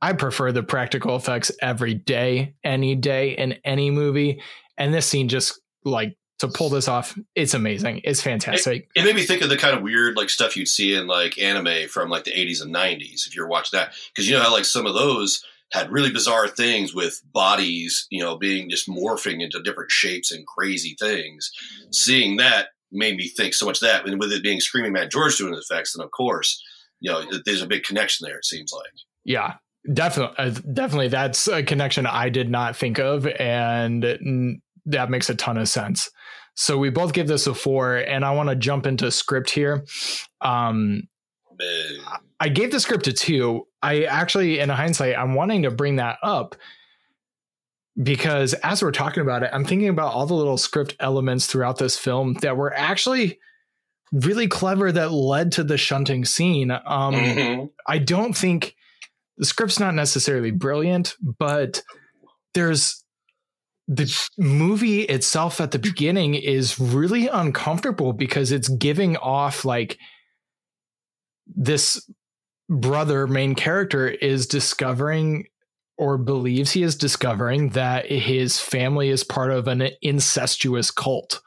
[0.00, 4.40] I prefer the practical effects every day, any day in any movie,
[4.76, 7.18] and this scene just like to pull this off.
[7.34, 8.00] It's amazing.
[8.04, 8.88] It's fantastic.
[8.94, 11.38] It made me think of the kind of weird like stuff you'd see in like
[11.38, 14.52] anime from like the 80s and 90s if you're watching that because you know how
[14.52, 19.42] like some of those had really bizarre things with bodies, you know, being just morphing
[19.42, 21.50] into different shapes and crazy things.
[21.92, 24.06] Seeing that made me think so much of that.
[24.06, 26.62] And with it being Screaming Mad George doing the effects, then of course,
[27.00, 28.38] you know, there's a big connection there.
[28.38, 28.86] It seems like.
[29.24, 29.54] Yeah,
[29.92, 31.08] definitely, uh, definitely.
[31.08, 36.10] That's a connection I did not think of, and that makes a ton of sense.
[36.54, 39.84] So we both give this a four, and I want to jump into script here.
[40.40, 41.02] Um,
[42.40, 43.66] I gave the script a two.
[43.82, 46.56] I actually, in hindsight, I'm wanting to bring that up
[48.00, 51.78] because as we're talking about it, I'm thinking about all the little script elements throughout
[51.78, 53.38] this film that were actually
[54.12, 56.70] really clever that led to the shunting scene.
[56.70, 57.70] Um, Mhm.
[57.86, 58.74] I don't think
[59.36, 61.82] the script's not necessarily brilliant, but
[62.54, 63.04] there's
[63.88, 65.82] the movie itself at the hmm.
[65.82, 69.98] beginning is really uncomfortable because it's giving off like
[71.46, 72.08] this
[72.68, 75.46] brother main character is discovering
[75.96, 81.40] or believes he is discovering that his family is part of an incestuous cult.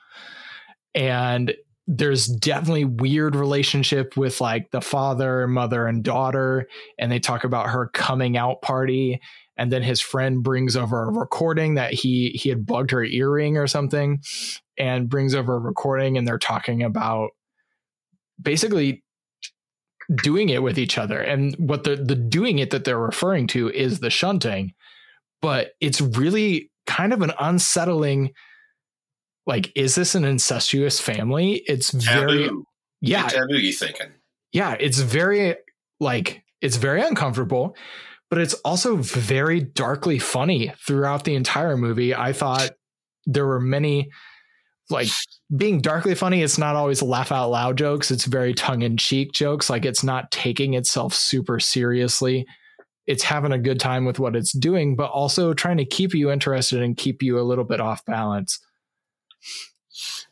[0.93, 1.53] And
[1.87, 7.69] there's definitely weird relationship with like the father mother and daughter and they talk about
[7.69, 9.21] her coming out party
[9.57, 13.57] and then his friend brings over a recording that he he had bugged her earring
[13.57, 14.21] or something
[14.77, 17.29] and brings over a recording and they're talking about
[18.41, 19.03] basically
[20.23, 21.19] doing it with each other.
[21.19, 24.73] And what the the doing it that they're referring to is the shunting
[25.41, 28.31] but it's really kind of an unsettling
[29.47, 31.63] like is this an incestuous family?
[31.65, 32.49] It's very
[33.01, 33.27] yeah.
[33.27, 34.11] Taboo, you thinking?
[34.51, 35.55] yeah it's very
[35.99, 37.75] like it's very uncomfortable
[38.31, 42.15] but it's also very darkly funny throughout the entire movie.
[42.15, 42.71] I thought
[43.25, 44.09] there were many
[44.89, 45.09] like
[45.55, 48.09] being darkly funny it's not always laugh out loud jokes.
[48.09, 49.69] It's very tongue-in-cheek jokes.
[49.69, 52.45] Like it's not taking itself super seriously.
[53.05, 56.31] It's having a good time with what it's doing but also trying to keep you
[56.31, 58.59] interested and keep you a little bit off balance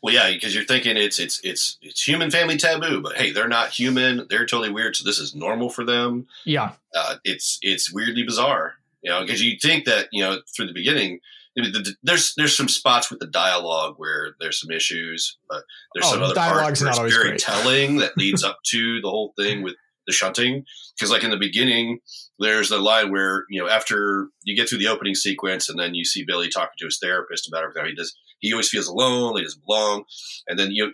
[0.02, 3.48] Well, yeah, because you're thinking it's it's it's it's human family taboo, but hey, they're
[3.48, 4.26] not human.
[4.30, 6.26] They're totally weird, so this is normal for them.
[6.44, 10.66] yeah Uh, it's it's weirdly bizarre, you know, because you think that you know through
[10.66, 11.20] the beginning.
[11.58, 15.36] I mean, the, the- there's there's some spots with the dialogue where there's some issues,
[15.48, 17.40] but there's Oh, some the other dialogue's parts where it's very great.
[17.40, 19.74] telling that leads up to the whole thing with
[20.06, 20.64] the shunting.
[20.96, 21.98] Because like in the beginning,
[22.38, 25.94] there's the line where you know after you get through the opening sequence and then
[25.94, 28.16] you see Billy talking to his therapist about everything he does.
[28.40, 29.36] He always feels alone.
[29.36, 30.04] He doesn't belong.
[30.48, 30.92] And then you know,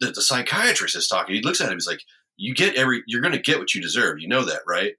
[0.00, 1.34] the, the psychiatrist is talking.
[1.34, 1.74] He looks at him.
[1.74, 2.02] He's like,
[2.36, 3.02] "You get every.
[3.06, 4.18] You're going to get what you deserve.
[4.20, 4.94] You know that, right?"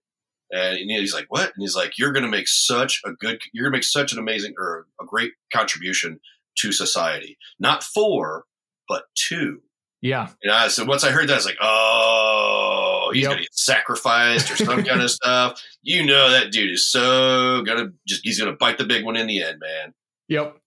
[0.51, 3.39] And he's like, "What?" And he's like, "You're going to make such a good.
[3.53, 6.19] You're going to make such an amazing or a great contribution
[6.59, 7.37] to society.
[7.59, 8.45] Not four,
[8.89, 9.61] but two.
[10.01, 13.29] yeah And I, so once I heard that, I was like, "Oh, he's Yep.
[13.29, 17.61] going to get sacrificed or some kind of stuff." You know, that dude is so
[17.63, 18.21] gonna just.
[18.23, 19.93] He's going to bite the big one in the end, man.
[20.27, 20.57] Yep.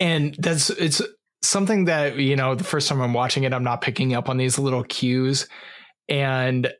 [0.00, 1.02] And that's it's
[1.42, 4.38] something that, you know, the first time I'm watching it, I'm not picking up on
[4.38, 5.46] these little cues.
[6.08, 6.72] And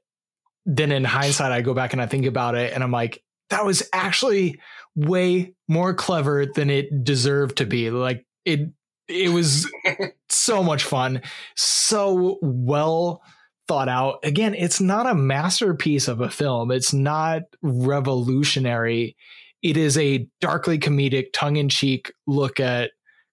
[0.67, 3.65] then in hindsight, I go back and I think about it and I'm like, that
[3.65, 4.61] was actually
[4.95, 7.91] way more clever than it deserved to be.
[7.91, 8.71] Like it
[9.09, 9.71] it was
[10.29, 11.23] so much fun,
[11.57, 13.23] so well
[13.69, 14.19] thought out.
[14.25, 16.71] Again, it's not a masterpiece of a film.
[16.71, 19.17] It's not revolutionary.
[19.63, 22.93] It is a darkly comedic, tongue-in-cheek look at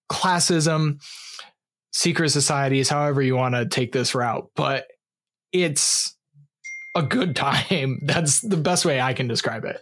[0.09, 1.01] classism,
[1.91, 4.49] secret societies, however you want to take this route.
[4.55, 4.87] But
[5.51, 6.15] it's
[6.95, 7.99] a good time.
[8.03, 9.81] That's the best way I can describe it.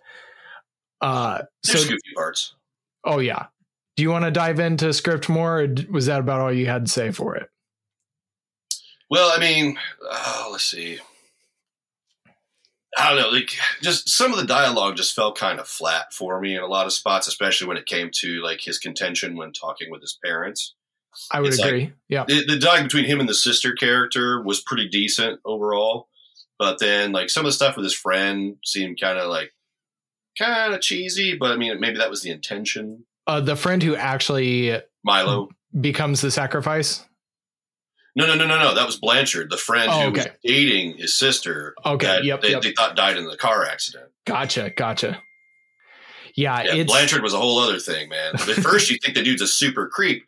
[1.01, 2.55] Uh, There's so, goofy parts.
[3.03, 3.47] oh yeah.
[3.95, 6.85] Do you want to dive into script more, or was that about all you had
[6.88, 7.49] to say for it?
[9.09, 9.77] Well, I mean,
[10.09, 10.99] uh, let's see.
[12.97, 13.29] I don't know.
[13.29, 16.67] Like, just some of the dialogue just felt kind of flat for me in a
[16.67, 20.17] lot of spots, especially when it came to like his contention when talking with his
[20.23, 20.75] parents.
[21.31, 21.93] I would It's like- agree.
[22.10, 22.25] yeah.
[22.27, 26.08] The, the dialogue between him and the sister character was pretty decent overall,
[26.60, 29.51] but then like some of the stuff with his friend seemed kind of like
[30.38, 31.38] kind of cheesy.
[31.38, 33.05] But I mean, maybe that was the intention.
[33.27, 35.49] Uh, the friend who actually Milo.
[35.79, 37.05] becomes the sacrifice.
[38.15, 38.73] No, no, no, no, no.
[38.75, 41.75] That was Blanchard, the friend Oh, who was dating his sister.
[41.86, 42.62] Okay, that yep, they, yep.
[42.62, 44.06] they thought died in the car accident.
[44.25, 45.21] Gotcha, gotcha.
[46.36, 48.34] Yeah, Yeah, Blanchard was a whole other thing, man.
[48.36, 50.23] At first, you think the dude's a super creep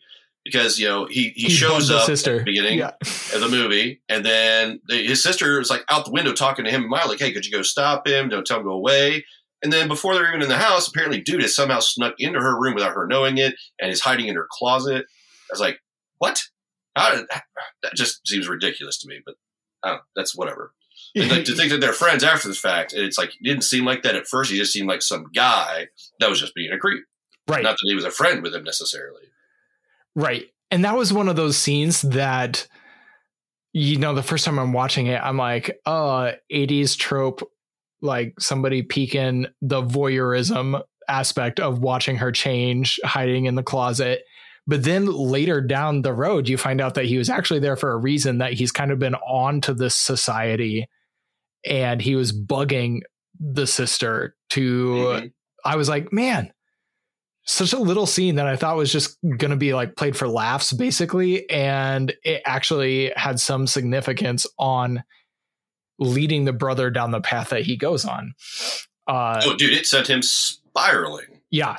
[0.45, 2.33] because you know he he, He shows up sister.
[2.35, 2.91] at the beginning Yeah.
[3.01, 6.71] of the movie, and then the, his sister was like out the window talking to
[6.71, 8.29] him and Miley, like, "Hey, could you go stop him?
[8.29, 9.25] Don't tell him to go away."
[9.63, 12.57] And then before they're even in the house, apparently, dude has somehow snuck into her
[12.57, 15.05] room without her knowing it, and is hiding in her closet.
[15.05, 15.79] I was like,
[16.19, 16.39] "What?
[16.97, 17.25] How did
[17.83, 19.35] that just seems ridiculous to me?" But
[19.83, 20.73] I don't, that's whatever.
[21.15, 23.85] And like, to think that they're friends after the fact, it's like it didn't seem
[23.85, 24.51] like that at first.
[24.51, 25.87] He just seemed like some guy
[26.19, 27.03] that was just being a creep.
[27.47, 27.63] right.
[27.63, 29.23] Not that he was a friend with him necessarily.
[30.15, 30.47] Right.
[30.71, 32.67] And that was one of those scenes that,
[33.73, 37.49] you know, the first time I'm watching it, I'm like, uh, oh, 80s trope,
[38.01, 44.23] like somebody peeking the voyeurism aspect of watching her change, hiding in the closet.
[44.67, 47.91] But then later down the road, you find out that he was actually there for
[47.91, 50.87] a reason, that he's kind of been on to this society
[51.65, 52.99] and he was bugging
[53.39, 55.33] the sister to Mhm.
[55.63, 56.51] I was like, man,
[57.45, 60.27] such a little scene that I thought was just going to be like played for
[60.27, 61.49] laughs, basically.
[61.49, 65.03] And it actually had some significance on
[65.97, 68.33] leading the brother down the path that he goes on.
[69.07, 71.41] Uh, oh, dude, it sent him spiraling.
[71.49, 71.77] yeah.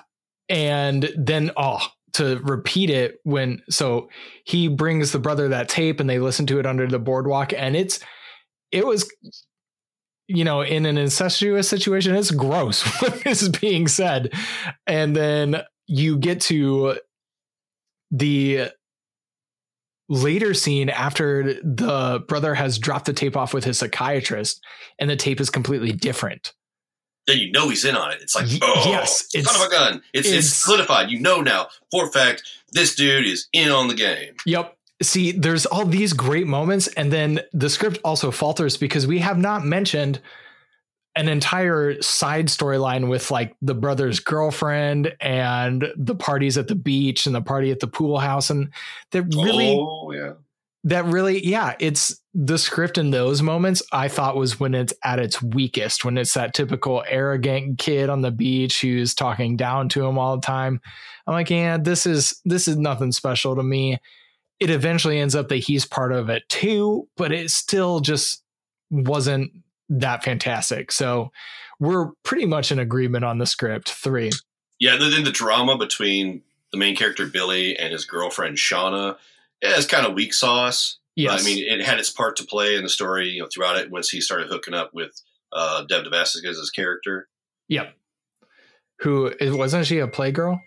[0.48, 4.08] And then, oh, to repeat it when, so
[4.44, 7.52] he brings the brother that tape and they listen to it under the boardwalk.
[7.52, 8.00] And it's,
[8.72, 9.10] it was,
[10.26, 14.32] you know, in an incestuous situation, it's gross what is being said.
[14.86, 16.98] And then you get to
[18.10, 18.70] the
[20.08, 24.64] later scene after the brother has dropped the tape off with his psychiatrist
[24.98, 26.54] and the tape is completely different.
[27.28, 28.18] Then you know he's in on it.
[28.20, 30.02] It's like, oh, yes, son it's- of a gun.
[30.12, 31.10] It's, it's it's- solidified.
[31.10, 34.34] You know now for a fact this dude is in on the game.
[34.46, 34.76] Yep.
[35.00, 39.38] See, there's all these great moments, and then the script also falters because we have
[39.38, 40.20] not mentioned
[41.14, 47.26] an entire side storyline with like the brother's girlfriend and the parties at the beach
[47.26, 48.50] and the party at the pool house.
[48.50, 48.70] And
[49.12, 50.32] that really, oh yeah.
[50.84, 55.18] That really, yeah, it's the script in those moments I thought was when it's at
[55.18, 60.06] its weakest, when it's that typical arrogant kid on the beach who's talking down to
[60.06, 60.80] him all the time.
[61.26, 63.98] I'm like, yeah, this is this is nothing special to me.
[64.60, 68.42] It eventually ends up that he's part of it too, but it still just
[68.90, 69.50] wasn't
[69.88, 70.92] that fantastic.
[70.92, 71.30] So
[71.80, 73.90] we're pretty much in agreement on the script.
[73.90, 74.30] Three.
[74.78, 79.16] Yeah, then the drama between the main character Billy and his girlfriend Shauna,
[79.62, 80.98] yeah, it's kind of weak sauce.
[81.16, 81.40] Yes.
[81.40, 83.90] I mean, it had its part to play in the story, you know, throughout it
[83.90, 85.20] once he started hooking up with
[85.52, 87.28] uh, Dev Vasquez's character.
[87.68, 87.94] yep.
[89.00, 90.60] Who wasn't she a playgirl?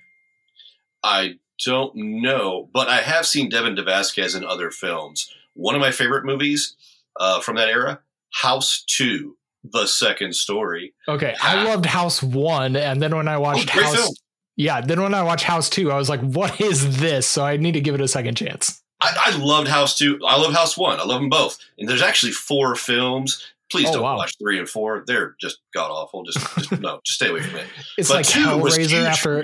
[1.04, 5.30] I don't know, but I have seen Devin DeVasquez in other films.
[5.54, 6.76] One of my favorite movies
[7.20, 8.00] uh, from that era,
[8.32, 10.94] House Two: The Second Story.
[11.08, 13.80] Okay, I loved House One, and then when I watched Ah.
[13.80, 14.14] Oh, House, film.
[14.56, 17.58] yeah, then when I watched House Two, I was like, "What is this?" So I
[17.58, 18.81] need to give it a second chance.
[19.02, 20.20] I, I loved House Two.
[20.26, 21.00] I love House One.
[21.00, 21.58] I love them both.
[21.78, 23.46] And there's actually four films.
[23.72, 24.18] Please Oh, don't wow.
[24.18, 25.04] watch three and four.
[25.08, 26.24] They're just god awful.
[26.24, 27.68] Just, just no, just stay away from it.
[27.98, 29.06] It's But like Hellraiser.
[29.06, 29.44] After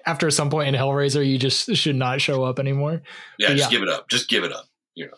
[0.06, 3.02] after some point in Hellraiser, you just should not show up anymore.
[3.38, 3.78] Yeah, But just yeah.
[3.78, 4.08] give it up.
[4.08, 4.66] Just give it up.
[4.94, 5.14] You know.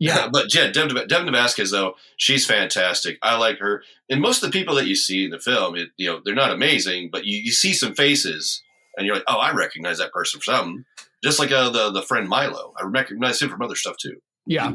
[0.00, 3.18] Yeah, but yeah, Devin, Devin Vasquez though, she's fantastic.
[3.22, 5.90] I like her, and most of the people that you see in the film, it,
[5.96, 8.60] you know, they're not amazing, but you, you see some faces,
[8.96, 10.84] and you're like, oh, I recognize that person from something.
[11.22, 14.16] Just like uh, the the friend Milo, I recognize him from other stuff too.
[14.46, 14.72] yeah.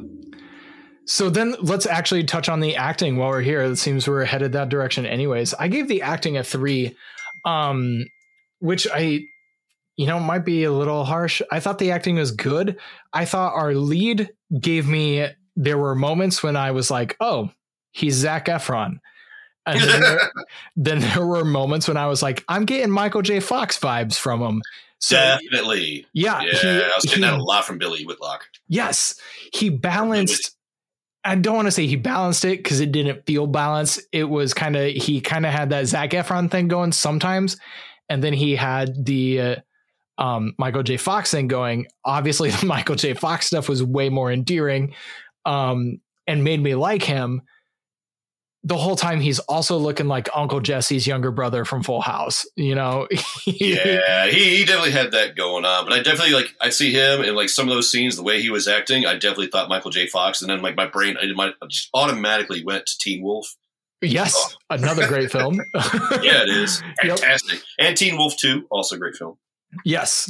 [1.10, 3.62] So then let's actually touch on the acting while we're here.
[3.62, 5.54] It seems we're headed that direction, anyways.
[5.54, 6.98] I gave the acting a three,
[7.46, 8.06] um,
[8.60, 9.22] which I,
[9.96, 11.42] you know, might be a little harsh.
[11.50, 12.78] I thought the acting was good.
[13.14, 14.30] I thought our lead
[14.60, 15.28] gave me.
[15.56, 17.52] There were moments when I was like, "Oh,
[17.92, 19.00] he's Zac Efron,"
[19.66, 20.32] and then there,
[20.76, 23.40] then there were moments when I was like, "I'm getting Michael J.
[23.40, 24.62] Fox vibes from him."
[25.00, 28.46] So Definitely, yeah, yeah, he- I was getting he- that a lot from Billy Warlock.
[28.68, 29.20] Yes,
[29.54, 30.56] he balanced.
[31.24, 34.02] I don't want to say he balanced it because it didn't feel balanced.
[34.12, 37.58] It was kind of he kind of had that Zac Efron thing going sometimes,
[38.10, 39.56] and then he had the uh,
[40.18, 40.98] um, Michael J.
[40.98, 41.88] Fox thing going.
[42.06, 43.14] Obviously, the Michael J.
[43.14, 44.94] Fox stuff was way more endearing,
[45.46, 47.42] um, and made me like him.
[48.68, 52.46] The whole time he's also looking like Uncle Jesse's younger brother from Full House.
[52.58, 53.08] You know,
[53.46, 55.86] Yeah, he, he definitely had that going on.
[55.86, 58.42] But I definitely like I see him in like some of those scenes, the way
[58.42, 59.06] he was acting.
[59.06, 60.08] I definitely thought Michael J.
[60.08, 63.56] Fox, and then like my brain, I, my, I just automatically went to Teen Wolf.
[64.02, 64.58] yes, oh.
[64.76, 65.60] another great film.
[66.22, 67.20] Yeah, it is Yep.
[67.20, 67.62] fantastic.
[67.80, 69.38] And Teen Wolf Two, also a great film.
[69.86, 70.30] Yes.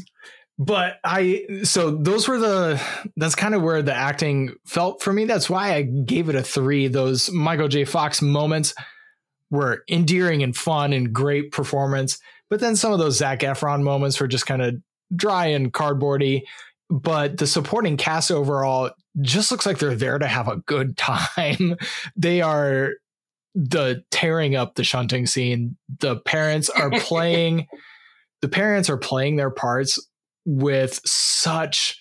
[0.59, 2.81] But I so those were the
[3.15, 5.25] that's kind of where the acting felt for me.
[5.25, 6.87] That's why I gave it a 3.
[6.87, 7.85] Those Michael J.
[7.85, 8.73] Fox moments
[9.51, 12.17] were endearing and fun and great performance.
[12.49, 14.75] But then some of those Zac Efron moments were just kind of
[15.15, 16.41] dry and cardboardy.
[16.89, 18.91] but the supporting cast overall
[19.21, 21.75] just looks like they're there to have a good time.
[22.15, 22.93] they are
[23.53, 25.77] the tearing up the shunting scene.
[25.99, 27.67] The parents are playing
[28.41, 29.99] the parents are playing their parts
[30.47, 31.99] with such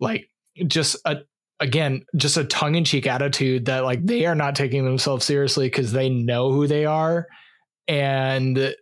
[0.00, 0.26] like
[0.66, 1.18] just a
[1.60, 6.08] again just a tongue-in-cheek attitude that like they are not taking themselves seriously because they
[6.08, 7.26] know who they are
[7.86, 8.74] and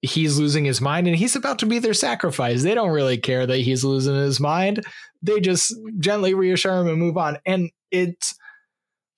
[0.00, 2.62] he's losing his mind and he's about to be their sacrifice.
[2.62, 4.86] They don't really care that he's losing his mind.
[5.20, 8.36] They just gently reassure him and move on and it's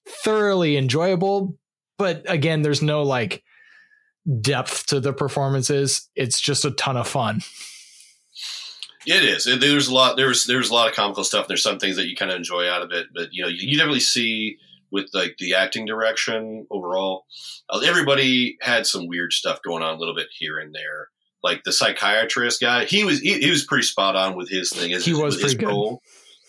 [0.08, 1.56] thoroughly enjoyable
[1.98, 3.42] but again there's no like
[4.40, 6.08] depth to the performances.
[6.16, 7.42] It's just a ton of fun
[9.06, 9.46] It is.
[9.46, 10.16] It- There's a lot.
[10.16, 11.48] There's there's a lot of comical stuff.
[11.48, 13.68] There's some things that you kind of enjoy out of it, but you know, you,
[13.70, 14.58] you definitely see
[14.90, 17.24] with like the acting direction overall.
[17.68, 21.08] Uh, everybody had some weird stuff going on a little bit here and there.
[21.42, 24.92] Like the psychiatrist guy, he was he, he was pretty spot on with his thing.
[24.92, 25.68] As, He was pretty good.
[25.68, 26.02] role.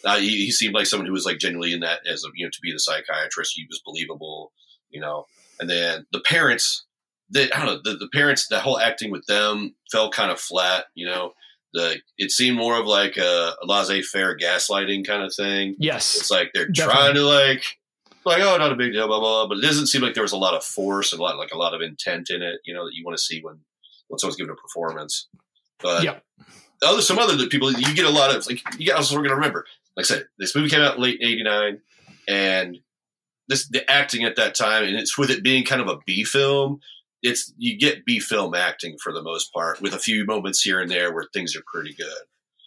[0.03, 2.45] Uh, he, he seemed like someone who was like genuinely in that as a you
[2.45, 3.53] know to be the psychiatrist.
[3.55, 4.51] He was believable,
[4.89, 5.25] you know.
[5.59, 6.85] And then the parents,
[7.29, 10.39] the I don't know the, the parents, the whole acting with them fell kind of
[10.39, 11.33] flat, you know
[11.73, 15.75] the it seemed more of like a, a laissez-faire gaslighting kind of thing.
[15.79, 16.93] yes It's like they're Definitely.
[17.01, 17.63] trying to like
[18.25, 20.23] like oh not a big deal blah blah, blah but it doesn't seem like there
[20.23, 22.59] was a lot of force and a lot like a lot of intent in it.
[22.65, 23.59] You know that you want to see when
[24.07, 25.27] when someone's giving a performance.
[25.81, 26.23] But Yep.
[26.81, 29.29] the other some other people you get a lot of like you guys are going
[29.29, 29.65] to remember.
[29.97, 31.79] Like I said, this movie came out late '89,
[32.27, 32.77] and
[33.47, 36.23] this the acting at that time, and it's with it being kind of a B
[36.23, 36.79] film
[37.21, 40.79] it's you get B film acting for the most part, with a few moments here
[40.79, 42.23] and there where things are pretty good.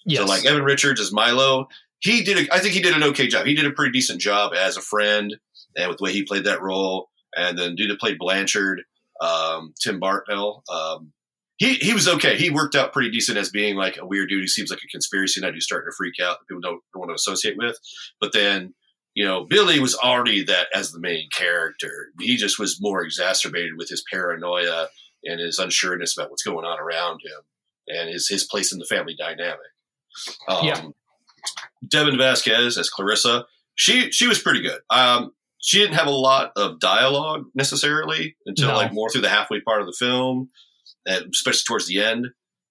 [0.07, 1.69] yes So like Evan Richards as Milo,
[2.01, 2.39] he did.
[2.39, 3.47] A, I think he did an okay job.
[3.47, 5.35] He did a pretty decent job as a friend,
[5.77, 7.11] and with the way he played that role.
[7.37, 8.83] And then dude that played Blanchard,
[9.21, 11.13] um, Tim Bartell, um,
[11.57, 12.37] he he was okay.
[12.37, 14.89] He worked out pretty decent as being like a weird dude who seems like a
[14.89, 17.79] conspiracy nut who's starting to freak out that people don't, don't want to associate with.
[18.21, 18.75] But then
[19.15, 22.09] you know, Billy was already that as the main character.
[22.21, 24.89] He just was more exacerbated with his paranoia
[25.25, 27.41] and his unsureness about what's going on around him
[27.89, 29.59] and his his place in the family dynamic.
[30.49, 30.83] Um, Yeah.
[31.89, 34.81] Devin Vasquez as Clarissa, she she was pretty good.
[34.91, 38.77] Um, she didn't have a lot of dialogue necessarily until No.
[38.77, 40.51] like more through the halfway part of the film,
[41.07, 42.29] and especially towards the end.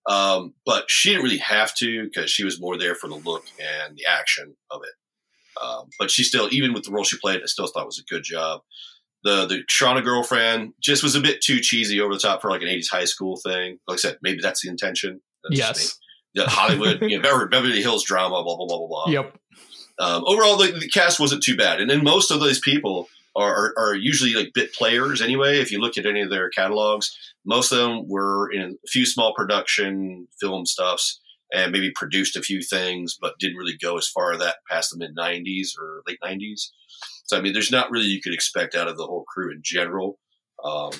[0.09, 3.45] Um, but she didn't really have to because she was more there for the look
[3.59, 4.93] and the action of it.
[5.61, 8.13] Um, but she still, even with the role she played, I still thought was a
[8.13, 8.61] good job.
[9.23, 12.61] The the Shauna girlfriend just was a bit too cheesy, over the top for like
[12.61, 13.79] an '80s high school thing.
[13.87, 15.21] Like I said, maybe that's the intention.
[15.43, 15.99] That's yes.
[16.35, 19.05] The Hollywood, you know, Beverly, Beverly Hills drama, blah blah blah blah blah.
[19.07, 19.37] yep
[19.99, 23.53] Um, overall, the, the cast wasn't too bad, and then most of those people are,
[23.53, 25.59] are, are usually like bit players anyway.
[25.59, 29.05] If you look at any of their catalogs, most of them were in a few
[29.05, 31.19] small production film stuffs
[31.53, 34.91] and maybe produced a few things, but didn't really go as far as that past
[34.91, 36.69] the mid '90s or late '90s.
[37.25, 39.61] So I mean, there's not really you could expect out of the whole crew in
[39.63, 40.19] general.
[40.63, 40.91] Um,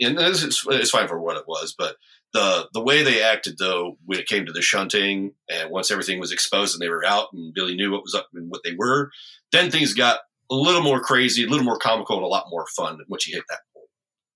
[0.00, 1.96] and it's fine for what it was, but
[2.32, 6.18] the the way they acted though when it came to the shunting and once everything
[6.18, 8.74] was exposed and they were out and Billy knew what was up and what they
[8.76, 9.10] were,
[9.52, 10.18] then things got
[10.50, 13.36] a little more crazy, a little more comical, and a lot more fun once you
[13.36, 13.60] hit that.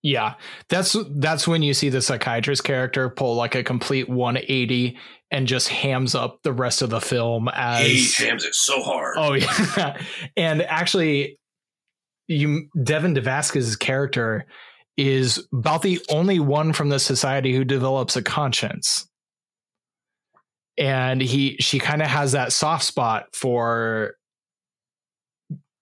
[0.09, 0.37] Yeah,
[0.71, 4.97] that's that's when you see the psychiatrist character pull like a complete 180
[5.31, 9.17] and just hams up the rest of the film as He jams it so hard.
[9.19, 10.01] Oh yeah,
[10.35, 11.39] and actually,
[12.27, 14.47] you Devin DeVasquez's character
[14.97, 19.07] is about the only one from the society who develops a conscience,
[20.79, 24.15] and he she kind of has that soft spot for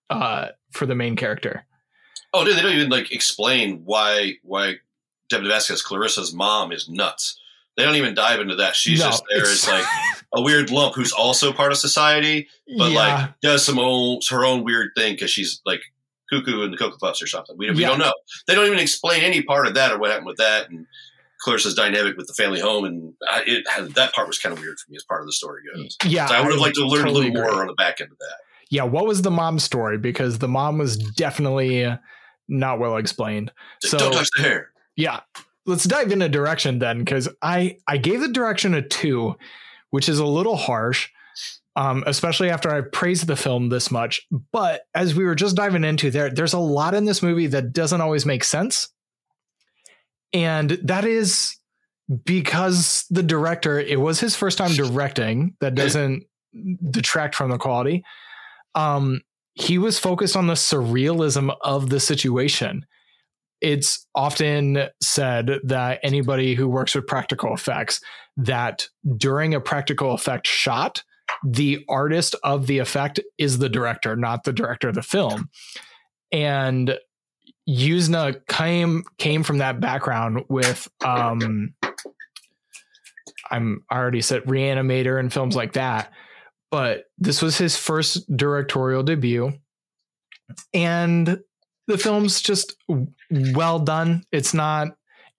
[0.09, 1.65] uh for the main character.
[2.33, 4.75] Oh, dude, they don't even like explain why why
[5.29, 7.39] Devin Vasquez, Clarissa's mom, is nuts.
[7.75, 8.75] They don't even dive into that.
[8.75, 9.85] She's No, just there as like
[10.33, 12.47] a weird lump who's also part of society,
[12.77, 12.97] but Yeah.
[12.97, 15.81] like does some own her own weird thing because she's like
[16.29, 17.55] cuckoo in the Cocoa Puffs or something.
[17.57, 17.89] We, we Yeah.
[17.89, 18.13] don't know.
[18.47, 20.69] They don't even explain any part of that or what happened with that.
[20.69, 20.85] And
[21.45, 24.77] Clarissa's dynamic with the family home, and I, it, that part was kind of weird
[24.79, 25.95] for me as part of the story goes.
[26.03, 27.51] yeah, So I would have liked to learn totally a little agree.
[27.53, 28.37] more on the back end of that.
[28.71, 29.97] Yeah, what was the mom story?
[29.99, 31.83] Because the mom was definitely
[32.47, 33.51] not well explained.
[33.81, 34.71] So don't touch the hair.
[34.95, 35.21] yeah,
[35.65, 39.35] let's dive into direction then, because I I gave the direction a two,
[39.89, 41.09] which is a little harsh,
[41.75, 44.25] um, especially after I praised the film this much.
[44.51, 47.73] But as we were just diving into there, there's a lot in this movie that
[47.73, 48.89] doesn't always make sense,
[50.33, 51.57] and that is
[52.23, 55.55] because the director it was his first time directing.
[55.59, 56.23] That doesn't
[56.89, 58.03] detract from the quality.
[58.73, 59.21] Um,
[59.59, 62.85] he was focused on the surrealism of the situation
[63.59, 67.99] it's often said that anybody who works with practical effects
[68.35, 68.87] that
[69.17, 71.03] during a practical effect shot
[71.43, 75.49] the artist of the effect is the director, not the director of the film.
[76.31, 76.97] And
[77.69, 81.73] Yuzna came came from that background with um
[83.49, 86.11] I'm already said Re-Animator and films like that.
[86.71, 89.53] But this was his first directorial debut.
[90.73, 91.39] And
[91.87, 92.75] the film's just
[93.31, 94.23] well done.
[94.31, 94.89] It's not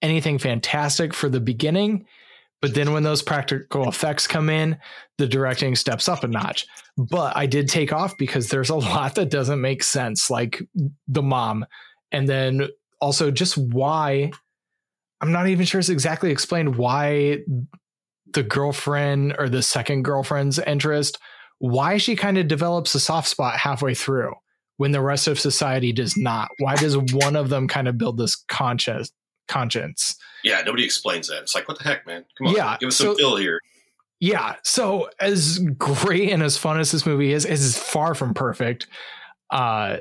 [0.01, 2.07] anything fantastic for the beginning,
[2.61, 4.79] but then when those practical effects come in,
[5.19, 6.67] the directing steps up a notch.
[6.97, 10.63] But I did take off because there's a lot that doesn't make sense, like
[11.07, 11.67] the mom.
[12.11, 12.69] And then
[13.01, 14.31] also just why
[15.21, 17.39] I'm not even sure it's exactly explained why
[18.33, 21.19] the girlfriend or the second girlfriend's interest,
[21.59, 24.35] why she kind of develops a soft spot halfway through
[24.77, 26.49] when the rest of society does not.
[26.59, 29.11] Why does one of them kind of build this conscience
[29.49, 30.17] conscience?
[30.45, 31.43] Yeah, nobody explains that.
[31.43, 32.25] It's like, what the heck, man?
[32.37, 33.61] Come on, Yeah, give us so- some fill here.
[34.21, 34.57] Yeah.
[34.65, 38.89] So as great and as fun as this movie is, is far from perfect.
[39.51, 39.99] Uh,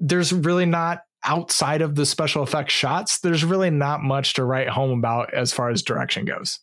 [0.00, 3.20] there's really not outside of the special effects shots.
[3.20, 6.60] There's really not much to write home about as far as direction goes.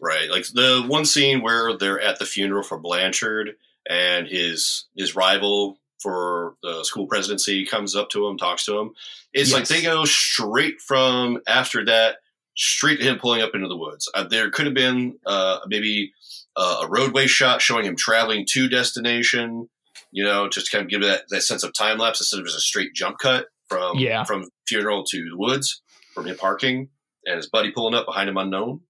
[0.00, 0.30] Right.
[0.30, 3.56] Like the one scene where they're at the funeral for Blanchard
[3.88, 8.92] and his his rival for the school presidency comes up to him, talks to him.
[9.32, 12.16] It's like they go straight from after that,
[12.56, 14.10] straight to him pulling up into the woods.
[14.12, 16.12] Uh, there could have been uh, maybe
[16.56, 19.68] uh, a roadway shot showing him traveling to destination,
[20.10, 22.46] you know, just to kind of give that, that sense of time lapse instead of
[22.46, 24.24] just a straight jump cut from Yeah.
[24.24, 25.82] from funeral to the woods,
[26.14, 26.88] from him parking
[27.24, 28.80] and his buddy pulling up behind him unknown.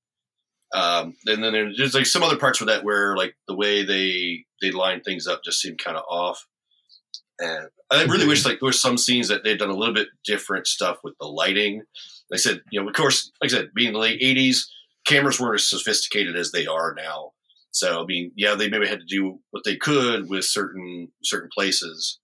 [0.73, 4.45] Um, and then there's like some other parts of that where like the way they
[4.61, 6.47] they line things up just seemed kind of off.
[7.39, 10.09] And I really wish like there were some scenes that they'd done a little bit
[10.25, 11.83] different stuff with the lighting.
[12.31, 14.66] Like I said, you know, of course, like I said, being the late '80s,
[15.05, 17.33] cameras weren't as sophisticated as they are now.
[17.73, 21.51] So I mean, yeah, they maybe had to do what they could with certain certain
[21.53, 22.18] places.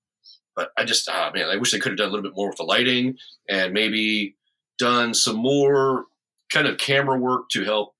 [0.56, 2.48] But I just, ah, man, I wish they could have done a little bit more
[2.48, 3.16] with the lighting
[3.48, 4.34] and maybe
[4.76, 6.06] done some more
[6.52, 7.94] kind of camera work to help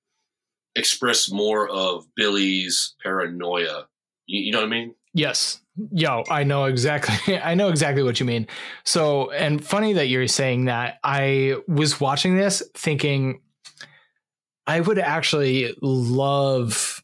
[0.78, 3.86] express more of Billy's paranoia.
[4.26, 4.94] You, you know what I mean?
[5.14, 5.60] Yes.
[5.92, 8.46] Yo, I know exactly I know exactly what you mean.
[8.84, 10.98] So, and funny that you're saying that.
[11.04, 13.40] I was watching this thinking
[14.66, 17.02] I would actually love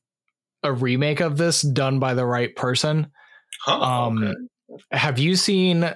[0.63, 3.11] a remake of this done by the right person.
[3.63, 3.81] Huh?
[3.81, 4.83] Um okay.
[4.93, 5.91] have you seen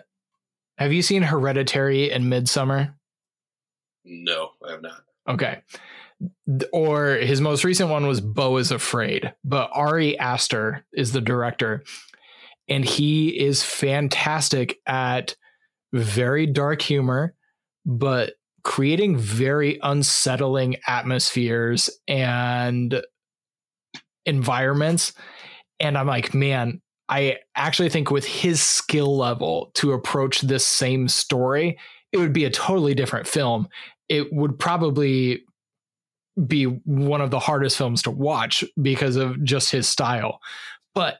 [0.78, 2.94] have you seen Hereditary and Midsommar?
[4.04, 5.02] No, I have not.
[5.28, 5.62] Okay.
[6.72, 11.84] Or his most recent one was Beau is Afraid, but Ari Aster is the director,
[12.68, 15.36] and he is fantastic at
[15.92, 17.34] very dark humor,
[17.86, 23.02] but creating very unsettling atmospheres and
[24.26, 25.12] environments.
[25.80, 31.08] And I'm like, man, I actually think with his skill level to approach this same
[31.08, 31.78] story,
[32.12, 33.68] it would be a totally different film
[34.08, 35.44] it would probably
[36.46, 40.40] be one of the hardest films to watch because of just his style.
[40.94, 41.18] But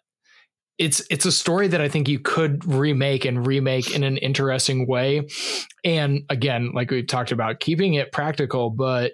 [0.79, 4.87] it's it's a story that I think you could remake and remake in an interesting
[4.87, 5.29] way.
[5.85, 9.12] And again, like we've talked about, keeping it practical, but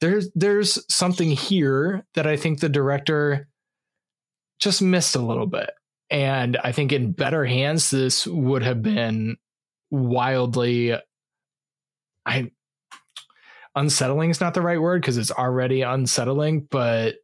[0.00, 3.48] there's there's something here that I think the director
[4.58, 5.70] just missed a little bit.
[6.10, 9.36] And I think in better hands, this would have been
[9.90, 10.94] wildly
[12.26, 12.50] I
[13.74, 17.16] unsettling is not the right word because it's already unsettling, but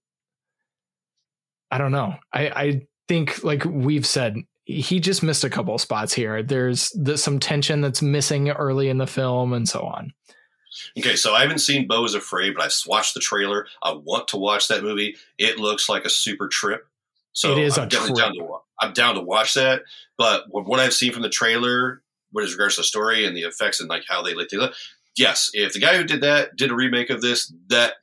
[1.71, 2.15] I don't know.
[2.33, 6.43] I, I think, like we've said, he just missed a couple of spots here.
[6.43, 10.13] There's the, some tension that's missing early in the film and so on.
[10.99, 13.67] Okay, so I haven't seen Beau is Afraid, but I've watched the trailer.
[13.83, 15.17] I want to watch that movie.
[15.39, 16.87] It looks like a super trip.
[17.33, 18.35] So It is I'm a definitely trip.
[18.35, 19.83] down to I'm down to watch that.
[20.17, 23.43] But what what I've seen from the trailer, with regards to the story and the
[23.43, 24.73] effects and like how they lit together,
[25.17, 27.95] yes, if the guy who did that did a remake of this, that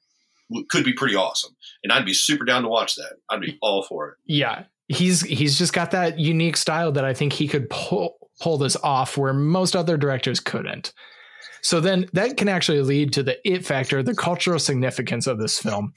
[0.70, 3.14] could be pretty awesome, and I'd be super down to watch that.
[3.30, 4.16] I'd be all for it.
[4.26, 8.58] Yeah, he's he's just got that unique style that I think he could pull pull
[8.58, 10.94] this off where most other directors couldn't.
[11.62, 15.60] So then that can actually lead to the it factor, the cultural significance of this
[15.60, 15.94] film.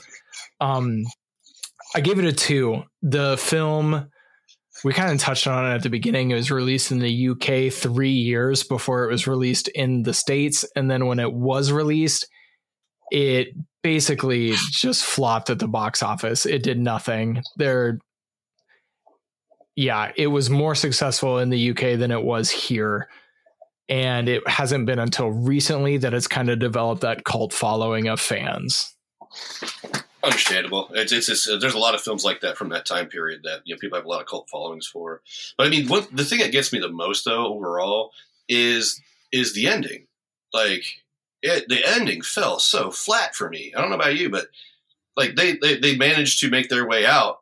[0.61, 1.05] Um,
[1.95, 2.85] I gave it a two.
[3.03, 4.09] The film,
[4.85, 6.31] we kind of touched on it at the beginning.
[6.31, 10.65] It was released in the UK three years before it was released in the States.
[10.75, 12.27] And then when it was released,
[13.11, 13.49] it
[13.83, 16.47] basically just flopped at the box office.
[16.47, 17.43] It did nothing.
[17.57, 17.99] There,
[19.77, 23.09] yeah, it was more successful in the UK than it was here.
[23.89, 28.21] And it hasn't been until recently that it's kind of developed that cult following of
[28.21, 28.95] fans.
[30.23, 30.91] Understandable.
[30.95, 33.43] It's, it's, it's uh, there's a lot of films like that from that time period
[33.45, 35.23] that you know people have a lot of cult followings for.
[35.57, 38.13] But I mean, the thing that gets me the most though overall
[38.49, 39.01] is
[39.33, 40.07] is the ending.
[40.53, 40.85] Like
[41.43, 43.73] it, the ending fell so flat for me.
[43.75, 44.49] I don't know about you, but
[45.17, 47.39] like they, they they managed to make their way out.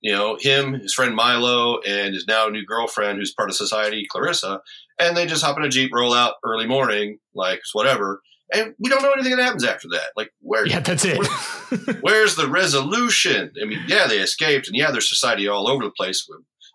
[0.00, 4.06] You know, him, his friend Milo, and his now new girlfriend, who's part of society,
[4.08, 4.62] Clarissa,
[4.98, 8.22] and they just hop in a jeep, roll out early morning, like whatever,
[8.52, 10.12] and we don't know anything that happens after that.
[10.16, 10.66] Like where?
[10.66, 11.18] Yeah, that's it.
[11.18, 13.52] Where, where's the resolution?
[13.60, 16.28] I mean, yeah, they escaped, and yeah, there's society all over the place,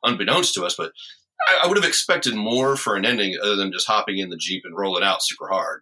[0.03, 0.75] unbeknownst to us.
[0.75, 0.91] But
[1.47, 4.37] I, I would have expected more for an ending other than just hopping in the
[4.37, 5.81] jeep and rolling out super hard.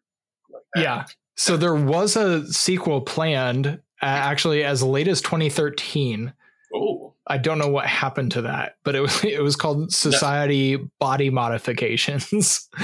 [0.52, 1.06] Like yeah.
[1.36, 6.34] So there was a sequel planned, uh, actually, as late as 2013.
[6.74, 7.16] Oh.
[7.28, 10.90] I don't know what happened to that, but it was it was called Society no.
[11.00, 12.70] Body Modifications.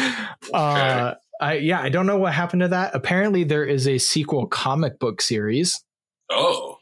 [0.49, 0.55] Okay.
[0.55, 2.95] Uh, I, yeah, I don't know what happened to that.
[2.95, 5.83] Apparently, there is a sequel comic book series.
[6.31, 6.77] Oh,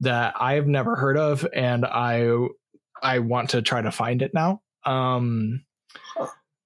[0.00, 2.36] that I have never heard of, and I
[3.02, 4.60] I want to try to find it now.
[4.84, 5.64] Um,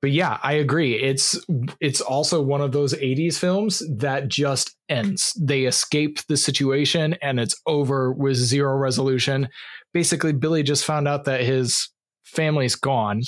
[0.03, 0.95] but yeah, I agree.
[0.95, 1.39] It's
[1.81, 5.33] it's also one of those '80s films that just ends.
[5.41, 9.49] They escape the situation, and it's over with zero resolution.
[9.93, 11.91] Basically, Billy just found out that his
[12.25, 13.23] family's gone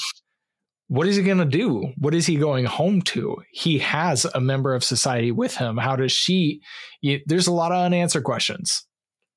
[0.89, 1.93] what is he going to do?
[1.99, 3.37] What is he going home to?
[3.53, 5.77] He has a member of society with him.
[5.77, 6.63] How does she?
[7.03, 8.87] You, there's a lot of unanswered questions.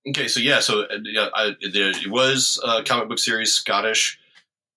[0.10, 4.18] Okay, so yeah, so uh, I, there was a comic book series, Scottish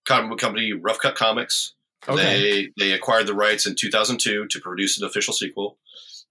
[0.07, 1.75] comic book company, Rough Cut Comics.
[2.07, 2.72] Okay.
[2.77, 5.79] They they acquired the rights in 2002 to produce an official sequel,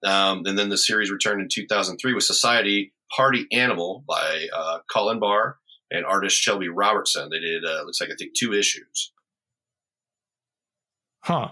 [0.03, 5.19] um, and then the series returned in 2003 with Society Party Animal by uh, Colin
[5.19, 5.57] Barr
[5.89, 7.29] and artist Shelby Robertson.
[7.31, 9.12] They did uh, looks like I think two issues.
[11.23, 11.49] Huh.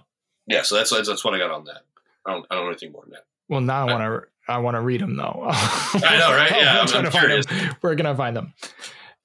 [0.48, 1.84] Yeah, so that's that's what I got on that.
[2.26, 3.26] I don't I don't know anything more than that.
[3.48, 5.48] Well, now I want to I want to read them though.
[5.50, 6.52] I know, right?
[6.52, 7.46] Yeah, I'm, I'm curious.
[7.82, 8.54] We're gonna find them.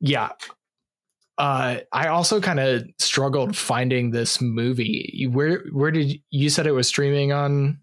[0.00, 0.30] Yeah.
[1.38, 5.26] Uh, I also kind of struggled finding this movie.
[5.30, 7.80] Where where did you, you said it was streaming on?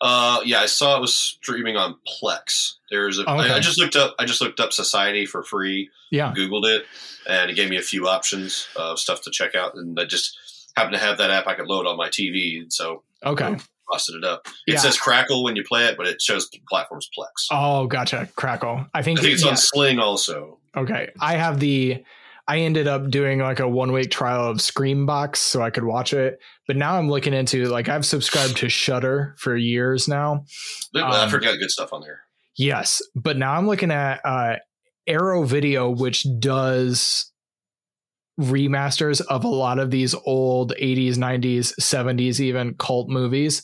[0.00, 2.74] Uh, yeah, I saw it was streaming on Plex.
[2.90, 3.24] There's a.
[3.26, 3.52] Oh, okay.
[3.52, 4.14] I, I just looked up.
[4.18, 5.90] I just looked up Society for free.
[6.10, 6.84] Yeah, Googled it,
[7.28, 10.38] and it gave me a few options of stuff to check out, and I just
[10.76, 13.56] happen to have that app I could load on my TV, and so okay.
[13.90, 14.46] busted it up.
[14.66, 14.78] It yeah.
[14.78, 17.46] says Crackle when you play it, but it shows platforms Plex.
[17.50, 18.28] Oh, gotcha.
[18.36, 18.86] Crackle.
[18.94, 19.50] I think, I think it's yeah.
[19.50, 20.58] on Sling also.
[20.76, 21.10] Okay.
[21.20, 22.04] I have the
[22.48, 26.14] I ended up doing like a one week trial of Screambox so I could watch
[26.14, 26.40] it.
[26.66, 30.44] But now I'm looking into like I've subscribed to Shudder for years now.
[30.94, 32.22] Um, I've heard got good stuff on there.
[32.56, 34.56] Yes, but now I'm looking at uh,
[35.06, 37.30] Arrow Video, which does
[38.38, 43.62] remasters of a lot of these old 80s, 90s, 70s, even cult movies.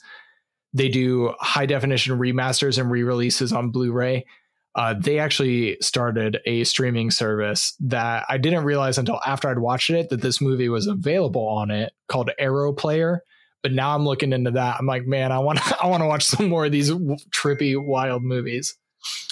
[0.72, 4.26] They do high definition remasters and re releases on Blu ray.
[4.74, 9.90] Uh, they actually started a streaming service that I didn't realize until after I'd watched
[9.90, 13.22] it that this movie was available on it called Arrow Player.
[13.62, 14.76] But now I'm looking into that.
[14.78, 18.24] I'm like, man, I want I want to watch some more of these trippy, wild
[18.24, 18.76] movies.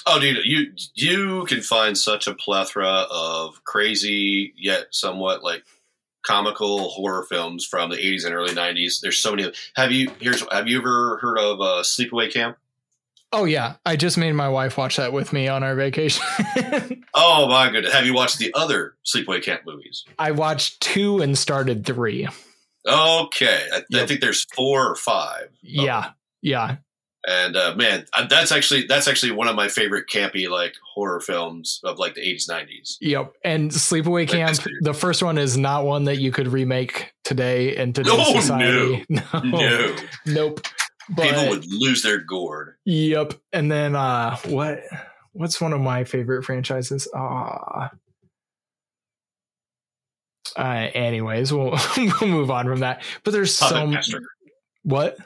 [0.06, 5.64] Oh, dude, you you can find such a plethora of crazy yet somewhat like
[6.22, 9.00] comical horror films from the 80s and early 90s.
[9.00, 9.52] There's so many.
[9.76, 12.56] Have you here's have you ever heard of uh, Sleepaway Camp?
[13.32, 16.22] Oh yeah, I just made my wife watch that with me on our vacation.
[17.14, 17.92] oh my goodness!
[17.92, 20.04] Have you watched the other Sleepaway Camp movies?
[20.18, 22.28] I watched two and started three.
[22.86, 24.02] Okay, I, yep.
[24.02, 25.48] I think there's four or five.
[25.62, 26.10] Yeah,
[26.42, 26.76] yeah.
[27.26, 31.80] And uh, man, that's actually that's actually one of my favorite campy like horror films
[31.84, 32.96] of like the 80s 90s.
[33.00, 33.34] Yep.
[33.44, 37.92] And Sleepaway Camp, the first one is not one that you could remake today in
[37.92, 39.06] today's no, society.
[39.08, 39.96] No, no, no.
[40.26, 40.66] nope.
[41.08, 42.74] But, People would lose their gourd.
[42.86, 43.34] Yep.
[43.52, 44.80] And then uh what
[45.32, 47.08] what's one of my favorite franchises?
[47.14, 47.90] Ah.
[50.56, 53.02] Uh, anyways, we'll, we'll move on from that.
[53.24, 54.22] But there's Puppet so Master.
[54.82, 55.16] What?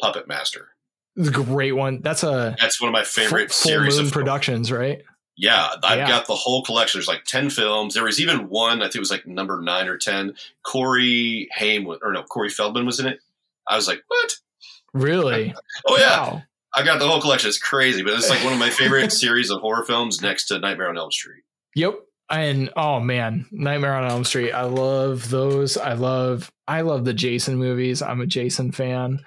[0.00, 0.73] Puppet Master.
[1.16, 2.00] The great one.
[2.02, 5.02] That's a that's one of my favorite full, series Moon of Productions, right?
[5.36, 6.08] Yeah, I've yeah.
[6.08, 6.98] got the whole collection.
[6.98, 7.94] There's like ten films.
[7.94, 8.80] There was even one.
[8.80, 10.34] I think it was like number nine or ten.
[10.64, 13.20] Corey Haim or no, Corey Feldman was in it.
[13.68, 14.36] I was like, what?
[14.92, 15.54] Really?
[15.86, 16.20] oh yeah.
[16.20, 16.42] Wow.
[16.76, 17.48] I got the whole collection.
[17.48, 20.58] It's crazy, but it's like one of my favorite series of horror films next to
[20.58, 21.44] Nightmare on Elm Street.
[21.76, 21.94] Yep.
[22.30, 24.52] And oh man, Nightmare on Elm Street.
[24.52, 25.76] I love those.
[25.76, 28.02] I love I love the Jason movies.
[28.02, 29.20] I'm a Jason fan.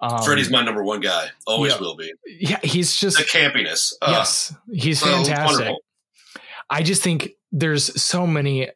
[0.00, 1.28] Um, Freddy's my number one guy.
[1.46, 2.12] Always yeah, will be.
[2.26, 3.94] Yeah, he's just the campiness.
[4.02, 5.46] Uh, yes, he's fantastic.
[5.46, 5.78] Wonderful.
[6.68, 8.70] I just think there's so many.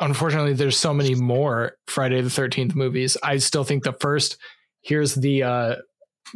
[0.00, 3.16] Unfortunately, there's so many more Friday the Thirteenth movies.
[3.22, 4.36] I still think the first.
[4.82, 5.76] Here's the uh,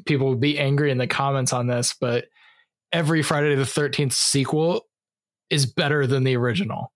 [0.06, 2.26] people will be angry in the comments on this, but
[2.92, 4.86] every Friday the 13th sequel
[5.50, 6.92] is better than the original.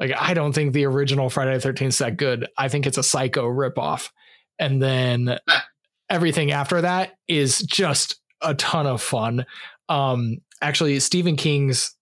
[0.00, 2.48] Like, I don't think the original Friday the 13th is that good.
[2.56, 4.10] I think it's a psycho ripoff.
[4.58, 5.38] And then
[6.12, 9.44] everything after that is just a ton of fun.
[9.88, 11.94] Um, actually, Stephen King's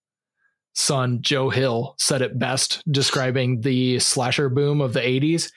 [0.73, 5.51] son, Joe Hill, said it best describing the slasher boom of the 80s.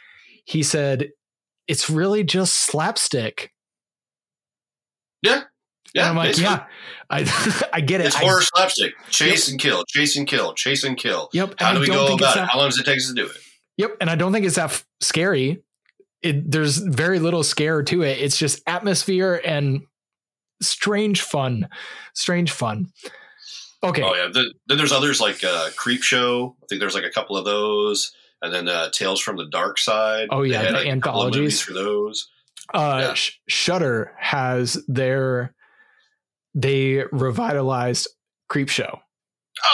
[0.45, 1.11] He said,
[1.69, 3.53] It's really just slapstick.
[5.23, 5.43] Yeah.
[5.95, 6.03] Yeah.
[6.03, 6.51] and I'm like, basically.
[6.51, 6.65] yeah,
[7.09, 8.09] I, I get it.
[8.09, 8.93] It's I- horror slapstick.
[9.11, 11.29] Chase and kill, chase and kill, chase and kill.
[11.33, 11.51] yep.
[11.51, 12.41] and How I do we go about it?
[12.41, 13.37] that- How long does it take us to do it?
[13.77, 15.64] Yep, and I don't think it's that f- scary.
[16.25, 18.19] It, there's very little scare to it.
[18.19, 19.83] It's just atmosphere and
[20.63, 21.69] strange fun.
[22.15, 22.89] Strange fun.
[23.83, 24.03] Okay.
[24.03, 24.29] Oh yeah.
[24.33, 26.57] Then, then there's others like uh, Creep Show.
[26.63, 29.79] I think there's like a couple of those, and then uh, Tales from the Dark
[29.79, 30.29] Side.
[30.31, 31.61] Oh, yeah, They had, the like, a couple of anthologies.
[31.61, 32.29] for those.
[32.73, 33.15] Uh, Yeah.
[33.15, 35.55] Sh- Shudder has their
[36.55, 38.09] they revitalized
[38.49, 39.01] Creep Show.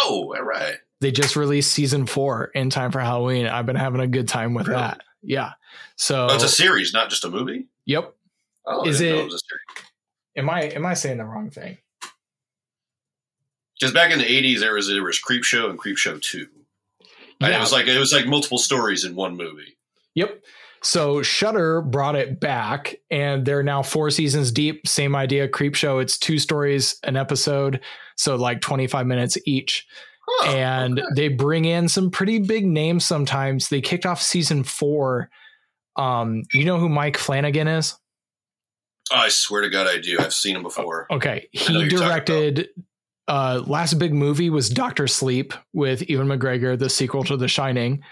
[0.00, 0.74] Oh, right.
[1.00, 3.46] They just released season four in time for Halloween.
[3.46, 4.80] I've been having a good time with Really?
[4.80, 5.02] that.
[5.22, 5.52] Yeah.
[5.96, 7.66] So Oh, it's a series, not just a movie.
[7.86, 8.14] yep.
[8.66, 9.38] Oh, Is it- a.
[10.36, 11.78] Am I am I saying the wrong thing?
[13.78, 16.46] Because back in the '80s, there was there was Creep Show and Creep Show Two.
[17.40, 17.56] And Yeah.
[17.56, 19.76] it was like it was like multiple stories in one movie.
[20.14, 20.42] Yep.
[20.82, 24.86] So Shudder brought it back, and they're now four seasons deep.
[24.86, 25.98] Same idea, Creep Show.
[25.98, 27.80] It's two stories an episode,
[28.16, 29.86] so like twenty five minutes each.
[30.46, 31.08] And okay.
[31.14, 33.04] they bring in some pretty big names.
[33.04, 35.30] Sometimes they kicked off season four.
[35.96, 37.96] Um, you know who Mike Flanagan is?
[39.12, 40.18] Oh, I swear to God, I do.
[40.20, 41.06] I've seen him before.
[41.10, 42.68] Okay, he who you're talking directed.
[43.28, 48.02] Uh, last big movie was Doctor Sleep with Ewan McGregor, the sequel to The Shining.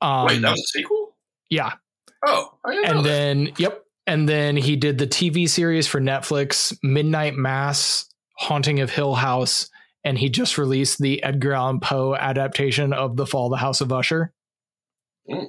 [0.00, 1.16] Um, Wait, that was a sequel.
[1.48, 1.72] yeah,
[2.24, 6.00] Oh, I didn't know and then yep and then he did the tv series for
[6.00, 8.06] netflix midnight mass
[8.38, 9.68] haunting of hill house
[10.04, 13.80] and he just released the edgar allan poe adaptation of the fall of the house
[13.80, 14.32] of usher.
[15.30, 15.46] Mm.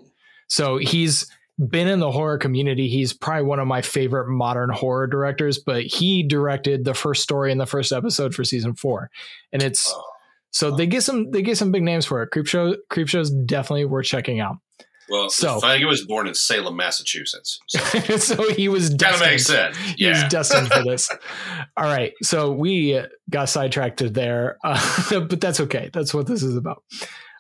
[0.47, 1.29] so he's
[1.69, 2.87] been in the horror community.
[2.87, 7.51] He's probably one of my favorite modern horror directors but he directed the first story
[7.51, 9.09] in the first episode for season four.
[9.51, 10.03] And it's Oh.
[10.51, 12.29] so they get some they get some big names for it.
[12.31, 14.57] Creep show creep show's definitely worth checking out
[15.09, 17.59] Well, So- Flanagan was born in Salem, Massachusetts.
[17.67, 17.79] So
[18.17, 19.31] so he was kind of destined.
[19.31, 19.77] makes sense.
[19.97, 21.09] He was destined for this.
[21.77, 22.13] All right.
[22.21, 25.89] So we got sidetracked there, uh, but that's okay.
[25.93, 26.83] That's what this is about.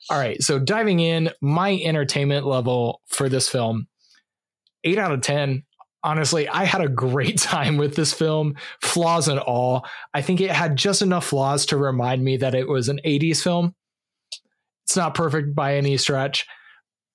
[0.09, 0.41] All right.
[0.43, 3.87] So diving in, my entertainment level for this film,
[4.83, 5.63] eight out of 10.
[6.05, 9.85] Honestly, I had a great time with this film, flaws and all.
[10.13, 13.41] I think it had just enough flaws to remind me that it was an 80s
[13.41, 13.73] film.
[14.85, 16.45] It's not perfect by any stretch,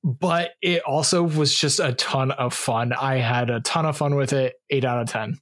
[0.05, 2.93] but it also was just a ton of fun.
[2.93, 4.55] I had a ton of fun with it.
[4.71, 5.39] Eight out of 10.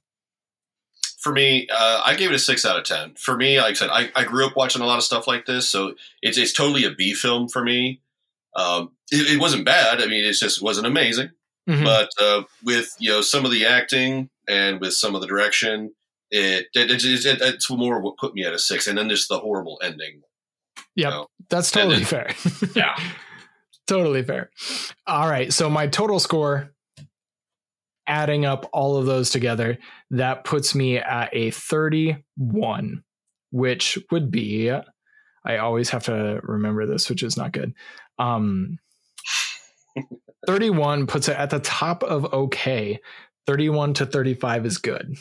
[1.19, 3.15] For me, uh, I gave it a six out of ten.
[3.15, 5.45] For me, like I said, I, I grew up watching a lot of stuff like
[5.45, 8.01] this, so it's it's totally a B film for me.
[8.55, 9.99] Um, it, it wasn't bad.
[10.01, 11.31] I mean, it just wasn't amazing.
[11.67, 11.83] Mhm.
[11.83, 15.93] but uh, with you know some of the acting and with some of the direction,
[16.31, 18.87] it, it, it, it it's more what put me at a six.
[18.87, 20.21] And then there's the horrible ending.
[20.95, 21.09] Yep.
[21.11, 22.35] know, That's totally then- fair.
[22.75, 22.95] Yeah.
[23.87, 24.49] Totally fair.
[25.05, 25.51] All right.
[25.51, 26.73] So my total score,
[28.05, 29.77] adding up all of those together,
[30.11, 33.03] that puts me at a 31,
[33.51, 34.71] which would be,
[35.45, 37.73] I always have to remember this, which is not good.
[38.19, 38.79] Um,
[40.47, 42.99] 31 puts it at the top of okay.
[43.47, 45.17] 31 to 35 is good.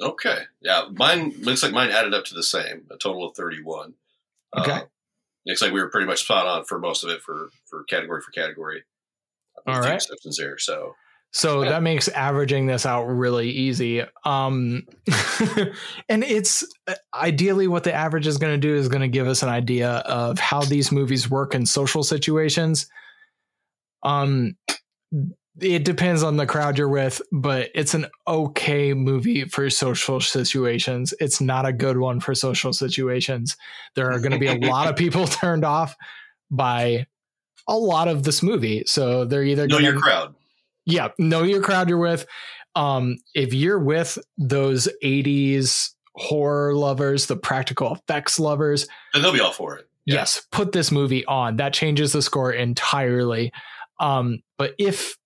[0.00, 3.94] Okay, yeah, mine looks like mine added up to the same, a total of thirty-one.
[4.56, 4.70] Okay.
[4.70, 4.80] Uh,
[5.48, 8.20] looks like we were pretty much spot on for most of it for for category
[8.22, 8.84] for category.
[9.66, 9.94] All right.
[9.94, 10.58] exceptions there.
[10.58, 10.94] So
[11.32, 11.70] So Yeah.
[11.70, 14.02] that makes averaging this out really easy.
[14.24, 14.86] Um,
[16.08, 19.26] and it's uh, ideally what the average is going to do is going to give
[19.26, 22.86] us an idea of how these movies work in social situations.
[24.02, 24.56] Um,
[25.60, 31.14] it depends on the crowd you're with, but it's an okay movie for social situations.
[31.20, 33.56] It's not a good one for social situations.
[33.94, 35.96] There are going to be a lot of people turned off
[36.50, 37.06] by
[37.66, 38.84] a lot of this movie.
[38.86, 40.34] So they're either know going your crowd.
[40.86, 42.26] yeah, know your crowd you're with.
[42.74, 49.40] Um, if you're with those 80s horror lovers, the practical effects lovers, And they'll be
[49.40, 49.88] all for it.
[50.06, 50.14] Yeah.
[50.16, 51.56] yes, put this movie on.
[51.56, 53.52] That changes the score entirely.
[54.00, 55.17] Um, but if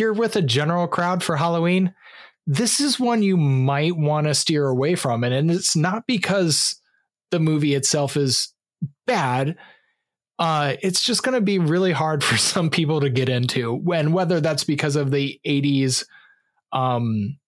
[0.00, 1.94] you're with a general crowd for Halloween,
[2.46, 5.22] this is one you might want to steer away from.
[5.22, 6.80] And, it's not because
[7.30, 8.52] the movie itself is
[9.06, 9.56] bad.
[10.38, 13.74] Uh, it's just going to be really hard for some people to get into.
[13.74, 16.04] When whether that's because of the 80s
[16.72, 17.38] um,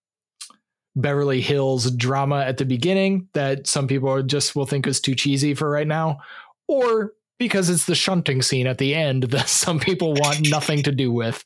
[0.97, 5.55] Beverly Hills drama at the beginning that some people just will think is too cheesy
[5.55, 6.19] for right now,
[6.69, 10.93] or because it's the shunting scene at the end that some people want nothing to
[10.93, 11.45] do with.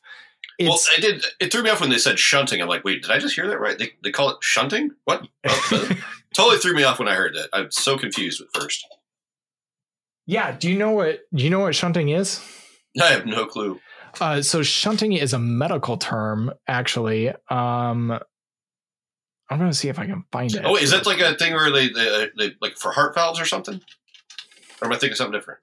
[0.59, 1.23] Well, I did.
[1.39, 2.61] It threw me off when they said shunting.
[2.61, 3.77] I'm like, wait, did I just hear that right?
[3.77, 4.91] They, they call it shunting?
[5.05, 5.27] What?
[5.47, 5.95] Oh, uh,
[6.33, 7.49] totally threw me off when I heard that.
[7.53, 8.85] I was so confused at first.
[10.25, 10.55] yeah.
[10.57, 11.21] Do you know what?
[11.33, 12.41] Do you know what shunting is?
[13.01, 13.79] I have no clue.
[14.21, 17.29] Uh, so shunting is a medical term, actually.
[17.49, 18.17] Um,
[19.49, 20.61] I'm going to see if I can find it.
[20.63, 23.45] Oh, is that like a thing where they, they, they like for heart valves or
[23.45, 23.81] something?
[24.81, 25.59] Or am I thinking something different?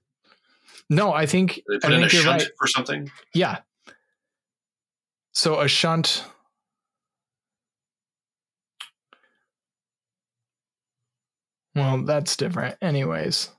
[0.91, 2.51] No, I think They I put in a shunt right.
[2.59, 3.11] for something.
[3.35, 3.59] Yeah.
[5.33, 6.25] So a shunt.
[11.75, 12.77] Well, that's different.
[12.83, 13.51] Anyways.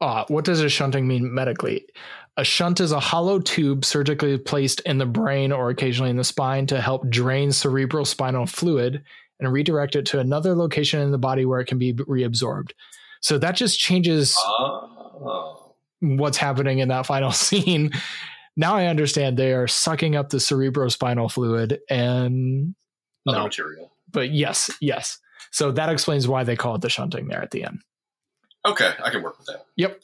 [0.00, 1.86] Uh, what does a shunting mean medically?
[2.36, 6.24] A shunt is a hollow tube surgically placed in the brain or occasionally in the
[6.24, 9.02] spine to help drain cerebral spinal fluid
[9.40, 12.72] and redirect it to another location in the body where it can be reabsorbed.
[13.20, 15.63] So that just changes Oh.
[16.00, 17.90] What's happening in that final scene.
[18.56, 22.74] Now I understand they are sucking up the cerebrospinal fluid and
[23.26, 23.92] Other no, material.
[24.10, 25.18] but yes, yes.
[25.50, 27.80] So that explains why they call it the shunting there at the end.
[28.66, 29.66] Okay, I can work with that.
[29.76, 30.00] Yep.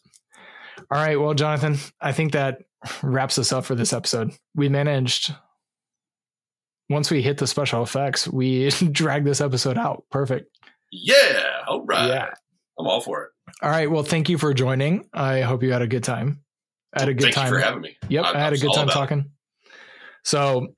[0.90, 1.18] All right.
[1.18, 2.58] Well, Jonathan, I think that
[3.02, 4.32] wraps us up for this episode.
[4.54, 5.34] We managed,
[6.88, 10.04] once we hit the special effects, we drag this episode out.
[10.10, 10.56] Perfect.
[10.90, 11.42] Yeah.
[11.68, 12.08] All right.
[12.08, 12.30] Yeah.
[12.78, 13.30] I'm all for it.
[13.62, 13.90] All right.
[13.90, 15.08] Well, thank you for joining.
[15.12, 16.42] I hope you had a good time.
[16.94, 17.48] I had a good Thank time.
[17.48, 17.96] for having me.
[18.08, 18.92] Yep, I- I, had a good time it.
[18.92, 19.30] talking.
[20.24, 20.74] So,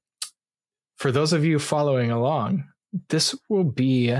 [0.98, 2.64] for those of you following along,
[3.08, 4.14] this will be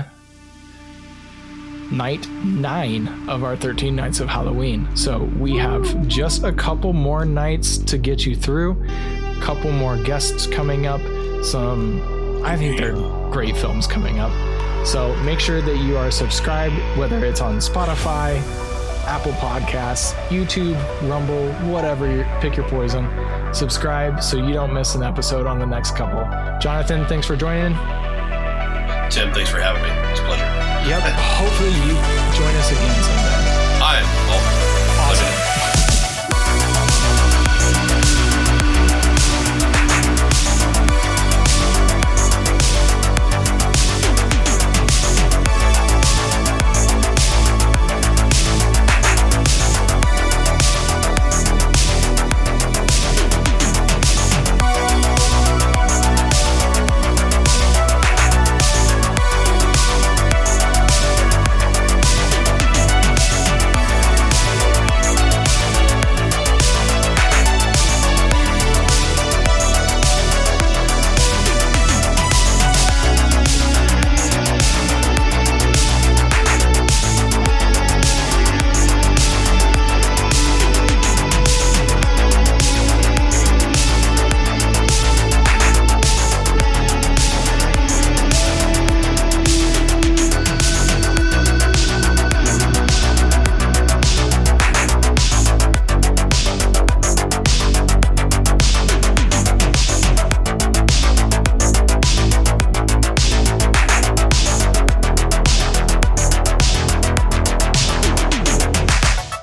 [1.91, 4.87] night nine of our 13 nights of Halloween.
[4.97, 9.97] So, we have just a couple more nights to get you through, a couple more
[10.03, 11.01] guests coming up,
[11.43, 12.93] some, I think they're
[13.29, 14.31] great films coming up.
[14.85, 18.37] So, make sure that you are subscribed, whether it's on Spotify,
[19.05, 20.77] Apple Podcasts, YouTube,
[21.09, 23.07] Rumble, whatever, you pick your poison.
[23.53, 26.23] Subscribe so you don't miss an episode on the next couple.
[26.59, 27.73] Jonathan, thanks for joining.
[29.09, 29.89] Tim, thanks for having me.
[30.11, 30.43] It's a pleasure.
[30.89, 31.01] Yep.
[31.03, 31.93] Hopefully you
[32.35, 33.52] join us again someday.